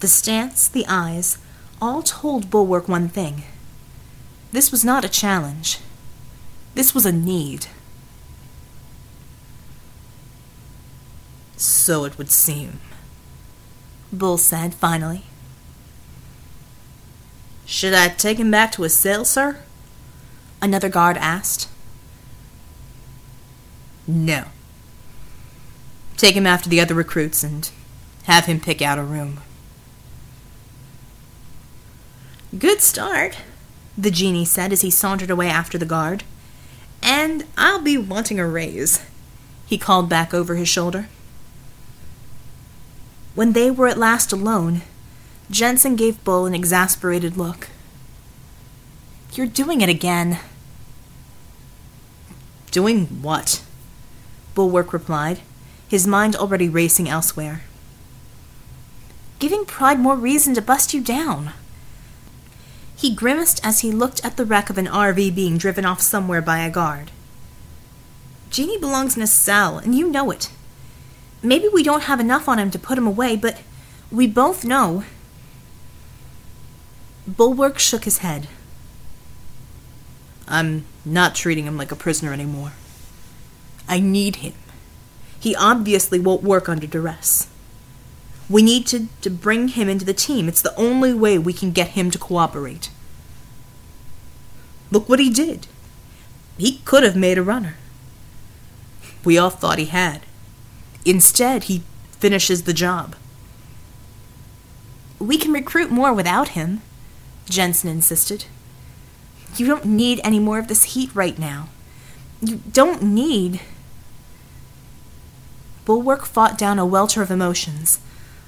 The 0.00 0.06
stance, 0.06 0.68
the 0.68 0.84
eyes, 0.86 1.38
all 1.80 2.02
told 2.02 2.50
Bulwark 2.50 2.88
one 2.88 3.08
thing. 3.08 3.44
This 4.52 4.70
was 4.70 4.84
not 4.84 5.02
a 5.02 5.08
challenge. 5.08 5.78
This 6.74 6.94
was 6.94 7.06
a 7.06 7.12
need. 7.12 7.68
So 11.62 12.04
it 12.04 12.18
would 12.18 12.32
seem. 12.32 12.80
Bull 14.12 14.36
said 14.36 14.74
finally. 14.74 15.22
Should 17.64 17.94
I 17.94 18.08
take 18.08 18.38
him 18.38 18.50
back 18.50 18.72
to 18.72 18.82
his 18.82 18.96
cell, 18.96 19.24
sir? 19.24 19.60
Another 20.60 20.88
guard 20.88 21.16
asked. 21.16 21.68
No. 24.08 24.46
Take 26.16 26.34
him 26.34 26.48
after 26.48 26.68
the 26.68 26.80
other 26.80 26.96
recruits 26.96 27.44
and 27.44 27.70
have 28.24 28.46
him 28.46 28.58
pick 28.58 28.82
out 28.82 28.98
a 28.98 29.04
room. 29.04 29.40
Good 32.58 32.80
start, 32.80 33.38
the 33.96 34.10
Djinni 34.10 34.48
said 34.48 34.72
as 34.72 34.80
he 34.80 34.90
sauntered 34.90 35.30
away 35.30 35.48
after 35.48 35.78
the 35.78 35.86
guard. 35.86 36.24
And 37.00 37.44
I'll 37.56 37.80
be 37.80 37.96
wanting 37.96 38.40
a 38.40 38.48
raise, 38.48 39.06
he 39.64 39.78
called 39.78 40.08
back 40.08 40.34
over 40.34 40.56
his 40.56 40.68
shoulder. 40.68 41.06
When 43.34 43.52
they 43.52 43.70
were 43.70 43.88
at 43.88 43.98
last 43.98 44.32
alone, 44.32 44.82
Jensen 45.50 45.96
gave 45.96 46.22
Bull 46.24 46.46
an 46.46 46.54
exasperated 46.54 47.36
look. 47.36 47.68
You're 49.34 49.46
doing 49.46 49.80
it 49.80 49.88
again. 49.88 50.38
Doing 52.70 53.06
what? 53.22 53.62
Bulwark 54.54 54.92
replied, 54.92 55.40
his 55.88 56.06
mind 56.06 56.36
already 56.36 56.68
racing 56.68 57.08
elsewhere. 57.08 57.62
Giving 59.38 59.64
Pride 59.64 59.98
more 59.98 60.16
reason 60.16 60.54
to 60.54 60.62
bust 60.62 60.92
you 60.92 61.00
down. 61.00 61.52
He 62.94 63.14
grimaced 63.14 63.64
as 63.64 63.80
he 63.80 63.90
looked 63.90 64.24
at 64.24 64.36
the 64.36 64.44
wreck 64.44 64.70
of 64.70 64.78
an 64.78 64.86
RV 64.86 65.34
being 65.34 65.58
driven 65.58 65.84
off 65.84 66.00
somewhere 66.00 66.42
by 66.42 66.58
a 66.58 66.70
guard. 66.70 67.10
Djinni 68.50 68.78
belongs 68.78 69.16
in 69.16 69.22
a 69.22 69.26
cell, 69.26 69.78
and 69.78 69.94
you 69.94 70.08
know 70.08 70.30
it. 70.30 70.50
Maybe 71.42 71.68
we 71.68 71.82
don't 71.82 72.04
have 72.04 72.20
enough 72.20 72.48
on 72.48 72.58
him 72.58 72.70
to 72.70 72.78
put 72.78 72.98
him 72.98 73.06
away, 73.06 73.36
but 73.36 73.60
we 74.10 74.26
both 74.26 74.64
know. 74.64 75.04
Bulwark 77.26 77.78
shook 77.78 78.04
his 78.04 78.18
head. 78.18 78.48
I'm 80.46 80.84
not 81.04 81.34
treating 81.34 81.66
him 81.66 81.76
like 81.76 81.90
a 81.90 81.96
prisoner 81.96 82.32
anymore. 82.32 82.72
I 83.88 84.00
need 84.00 84.36
him. 84.36 84.54
He 85.38 85.56
obviously 85.56 86.20
won't 86.20 86.42
work 86.42 86.68
under 86.68 86.86
duress. 86.86 87.48
We 88.48 88.62
need 88.62 88.86
to, 88.88 89.08
to 89.22 89.30
bring 89.30 89.68
him 89.68 89.88
into 89.88 90.04
the 90.04 90.14
team. 90.14 90.48
It's 90.48 90.62
the 90.62 90.76
only 90.76 91.14
way 91.14 91.38
we 91.38 91.52
can 91.52 91.72
get 91.72 91.88
him 91.88 92.10
to 92.10 92.18
cooperate. 92.18 92.90
Look 94.90 95.08
what 95.08 95.20
he 95.20 95.30
did. 95.30 95.66
He 96.58 96.78
could 96.84 97.02
have 97.02 97.16
made 97.16 97.38
a 97.38 97.42
runner. 97.42 97.76
We 99.24 99.38
all 99.38 99.50
thought 99.50 99.78
he 99.78 99.86
had. 99.86 100.22
Instead, 101.04 101.64
he 101.64 101.82
finishes 102.18 102.62
the 102.62 102.72
job. 102.72 103.16
We 105.18 105.38
can 105.38 105.52
recruit 105.52 105.90
more 105.90 106.12
without 106.12 106.48
him, 106.48 106.82
Jensen 107.48 107.90
insisted. 107.90 108.46
You 109.56 109.66
don't 109.66 109.84
need 109.84 110.20
any 110.24 110.38
more 110.38 110.58
of 110.58 110.68
this 110.68 110.94
heat 110.94 111.10
right 111.14 111.38
now. 111.38 111.68
You 112.40 112.60
don't 112.72 113.02
need. 113.02 113.60
Bulwark 115.84 116.24
fought 116.24 116.56
down 116.56 116.78
a 116.78 116.86
welter 116.86 117.22
of 117.22 117.30
emotions, 117.30 117.98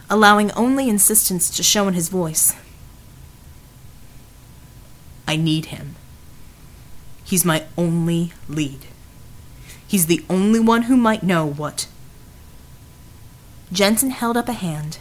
allowing 0.08 0.50
only 0.52 0.88
insistence 0.88 1.50
to 1.50 1.62
show 1.62 1.88
in 1.88 1.94
his 1.94 2.08
voice. 2.08 2.54
I 5.26 5.36
need 5.36 5.66
him. 5.66 5.96
He's 7.24 7.44
my 7.44 7.64
only 7.76 8.32
lead. 8.48 8.86
He's 9.86 10.06
the 10.06 10.24
only 10.28 10.60
one 10.60 10.82
who 10.82 10.96
might 10.96 11.22
know 11.22 11.46
what. 11.46 11.86
Jensen 13.72 14.10
held 14.10 14.36
up 14.36 14.48
a 14.48 14.52
hand, 14.52 14.98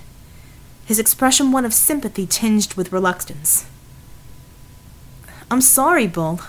his 0.86 0.99
expression 0.99 1.52
one 1.52 1.65
of 1.65 1.73
sympathy 1.73 2.26
tinged 2.26 2.73
with 2.76 2.91
reluctance. 2.91 3.65
I'm 5.52 5.62
sorry, 5.62 6.08
Bull. 6.08 6.41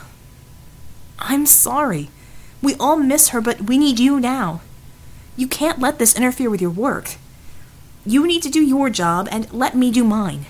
I'm 1.18 1.46
sorry. 1.46 2.10
We 2.62 2.74
all 2.76 2.96
miss 2.96 3.28
her, 3.28 3.40
but 3.40 3.62
we 3.62 3.78
need 3.78 3.98
you 3.98 4.18
now. 4.18 4.60
You 5.36 5.46
can't 5.46 5.80
let 5.80 5.98
this 5.98 6.16
interfere 6.16 6.48
with 6.48 6.62
your 6.62 6.70
work. 6.70 7.16
You 8.06 8.26
need 8.26 8.42
to 8.42 8.50
do 8.50 8.62
your 8.62 8.90
job 8.90 9.28
and 9.30 9.52
let 9.52 9.74
me 9.74 9.90
do 9.90 10.04
mine. 10.04 10.46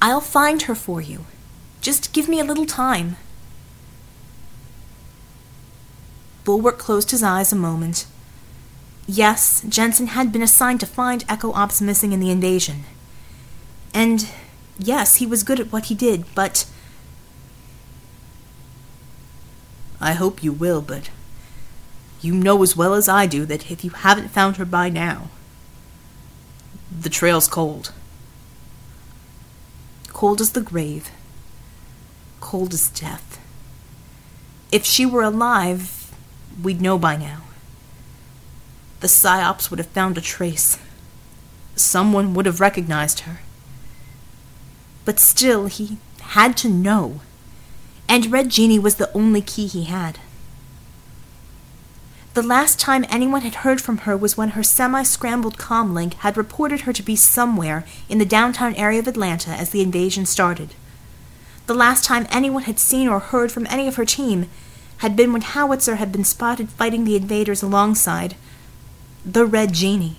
I'll 0.00 0.20
find 0.20 0.62
her 0.62 0.74
for 0.74 1.00
you. 1.00 1.26
Just 1.80 2.12
give 2.12 2.28
me 2.28 2.40
a 2.40 2.44
little 2.44 2.66
time. 2.66 3.16
Bulwark 6.44 6.78
closed 6.78 7.10
his 7.10 7.22
eyes 7.22 7.52
a 7.52 7.56
moment. 7.56 8.06
Yes, 9.06 9.62
Jensen 9.68 10.08
had 10.08 10.32
been 10.32 10.42
assigned 10.42 10.80
to 10.80 10.86
find 10.86 11.24
Echo 11.28 11.52
Ops 11.52 11.80
missing 11.80 12.12
in 12.12 12.18
the 12.18 12.30
invasion. 12.30 12.84
And 13.94 14.28
yes, 14.78 15.16
he 15.16 15.26
was 15.26 15.44
good 15.44 15.60
at 15.60 15.72
what 15.72 15.86
he 15.86 15.94
did, 15.94 16.24
but. 16.34 16.66
I 20.00 20.12
hope 20.12 20.42
you 20.42 20.52
will, 20.52 20.82
but 20.82 21.10
you 22.20 22.34
know 22.34 22.62
as 22.62 22.76
well 22.76 22.94
as 22.94 23.08
I 23.08 23.26
do 23.26 23.46
that 23.46 23.70
if 23.70 23.84
you 23.84 23.90
haven't 23.90 24.28
found 24.28 24.56
her 24.56 24.64
by 24.64 24.88
now, 24.88 25.28
the 26.90 27.08
trail's 27.08 27.48
cold. 27.48 27.92
Cold 30.08 30.40
as 30.40 30.52
the 30.52 30.60
grave. 30.60 31.10
Cold 32.40 32.74
as 32.74 32.88
death. 32.90 33.38
If 34.72 34.84
she 34.84 35.06
were 35.06 35.22
alive, 35.22 36.12
we'd 36.62 36.80
know 36.80 36.98
by 36.98 37.16
now. 37.16 37.45
The 39.06 39.10
PsiOps 39.10 39.70
would 39.70 39.78
have 39.78 39.86
found 39.90 40.18
a 40.18 40.20
trace. 40.20 40.80
Someone 41.76 42.34
would 42.34 42.44
have 42.44 42.58
recognized 42.58 43.20
her. 43.20 43.38
But 45.04 45.20
still, 45.20 45.66
he 45.66 45.98
had 46.20 46.56
to 46.56 46.68
know. 46.68 47.20
And 48.08 48.32
Red 48.32 48.48
Djinni 48.48 48.82
was 48.82 48.96
the 48.96 49.12
only 49.12 49.42
key 49.42 49.68
he 49.68 49.84
had. 49.84 50.18
The 52.34 52.42
last 52.42 52.80
time 52.80 53.04
anyone 53.08 53.42
had 53.42 53.62
heard 53.62 53.80
from 53.80 53.98
her 53.98 54.16
was 54.16 54.36
when 54.36 54.48
her 54.58 54.64
semi 54.64 55.04
scrambled 55.04 55.56
comlink 55.56 56.14
had 56.14 56.36
reported 56.36 56.80
her 56.80 56.92
to 56.92 57.02
be 57.04 57.14
somewhere 57.14 57.84
in 58.08 58.18
the 58.18 58.24
downtown 58.24 58.74
area 58.74 58.98
of 58.98 59.06
Atlanta 59.06 59.50
as 59.50 59.70
the 59.70 59.82
invasion 59.82 60.26
started. 60.26 60.74
The 61.68 61.74
last 61.74 62.02
time 62.02 62.26
anyone 62.28 62.64
had 62.64 62.80
seen 62.80 63.06
or 63.06 63.20
heard 63.20 63.52
from 63.52 63.68
any 63.70 63.86
of 63.86 63.94
her 63.94 64.04
team 64.04 64.50
had 64.96 65.14
been 65.14 65.32
when 65.32 65.42
Howitzer 65.42 65.94
had 65.94 66.10
been 66.10 66.24
spotted 66.24 66.70
fighting 66.70 67.04
the 67.04 67.14
invaders 67.14 67.62
alongside 67.62 68.34
the 69.26 69.44
Red 69.44 69.70
Djinni. 69.70 70.14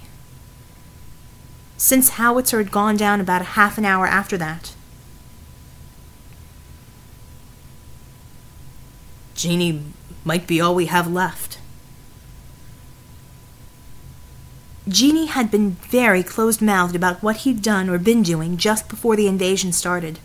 Since 1.77 2.09
Howitzer 2.09 2.57
had 2.57 2.71
gone 2.71 2.97
down 2.97 3.21
about 3.21 3.41
a 3.41 3.55
half 3.55 3.77
an 3.77 3.85
hour 3.85 4.05
after 4.05 4.37
that. 4.37 4.75
Djinni 9.33 9.91
might 10.25 10.45
be 10.45 10.59
all 10.59 10.75
we 10.75 10.87
have 10.87 11.09
left. 11.09 11.59
Djinni 14.89 15.27
had 15.27 15.49
been 15.51 15.71
very 15.71 16.23
closed 16.23 16.61
mouthed 16.61 16.95
about 16.95 17.23
what 17.23 17.37
he'd 17.37 17.61
done 17.61 17.89
or 17.89 17.97
been 17.97 18.23
doing 18.23 18.57
just 18.57 18.89
before 18.89 19.15
the 19.15 19.27
invasion 19.27 19.71
started. 19.71 20.19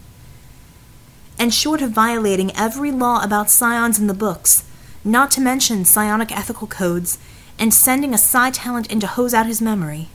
And 1.39 1.55
short 1.55 1.83
of 1.83 1.91
violating 1.91 2.51
every 2.57 2.91
law 2.91 3.23
about 3.23 3.47
psions 3.47 4.01
in 4.01 4.09
the 4.09 4.15
books, 4.15 4.65
not 5.05 5.31
to 5.33 5.41
mention 5.41 5.85
psionic 5.85 6.37
ethical 6.37 6.67
codes, 6.67 7.19
and 7.63 7.73
sending 7.73 8.13
a 8.13 8.19
psi 8.19 8.51
talent 8.51 8.91
in 8.91 8.99
to 8.99 9.07
hose 9.07 9.33
out 9.33 9.47
his 9.47 9.63
memory, 9.63 10.09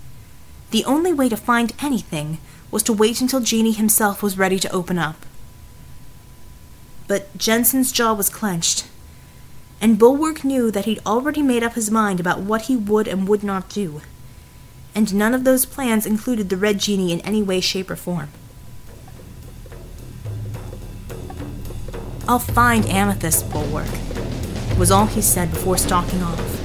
the 0.72 0.84
only 0.84 1.14
way 1.14 1.30
to 1.30 1.38
find 1.38 1.72
anything 1.82 2.40
was 2.70 2.84
to 2.84 2.92
wait 2.92 3.22
until 3.22 3.40
Djinni 3.40 3.74
himself 3.74 4.22
was 4.22 4.38
ready 4.38 4.60
to 4.60 4.72
open 4.74 5.00
up. 5.00 5.26
But 7.08 7.38
Jensen's 7.38 7.94
jaw 7.94 8.14
was 8.14 8.30
clenched, 8.30 8.88
and 9.80 9.98
Bulwark 9.98 10.44
knew 10.44 10.70
that 10.72 10.84
he'd 10.84 11.00
already 11.06 11.42
made 11.42 11.64
up 11.64 11.76
his 11.76 11.90
mind 11.90 12.20
about 12.20 12.42
what 12.42 12.64
he 12.64 12.76
would 12.76 13.08
and 13.08 13.30
would 13.30 13.44
not 13.44 13.70
do 13.70 14.02
and 14.98 15.14
none 15.14 15.36
of 15.36 15.44
those 15.44 15.64
plans 15.64 16.08
included 16.08 16.50
the 16.50 16.58
Red 16.58 16.78
Djinni 16.80 17.12
in 17.12 17.22
any 17.22 17.44
way, 17.44 17.62
shape, 17.62 17.92
or 17.92 17.96
form. 17.96 18.30
I'll 22.28 22.40
find 22.40 22.84
Amethyst, 22.88 23.48
Bulwark, 23.52 23.92
was 24.76 24.90
all 24.90 25.06
he 25.06 25.22
said 25.22 25.52
before 25.52 25.78
stalking 25.78 26.24
off. 26.24 26.57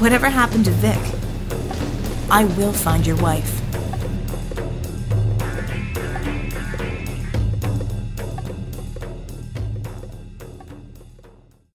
Whatever 0.00 0.28
happened 0.28 0.64
to 0.66 0.70
Vic, 0.70 0.96
I 2.30 2.44
will 2.56 2.72
find 2.72 3.04
your 3.04 3.16
wife. 3.16 3.57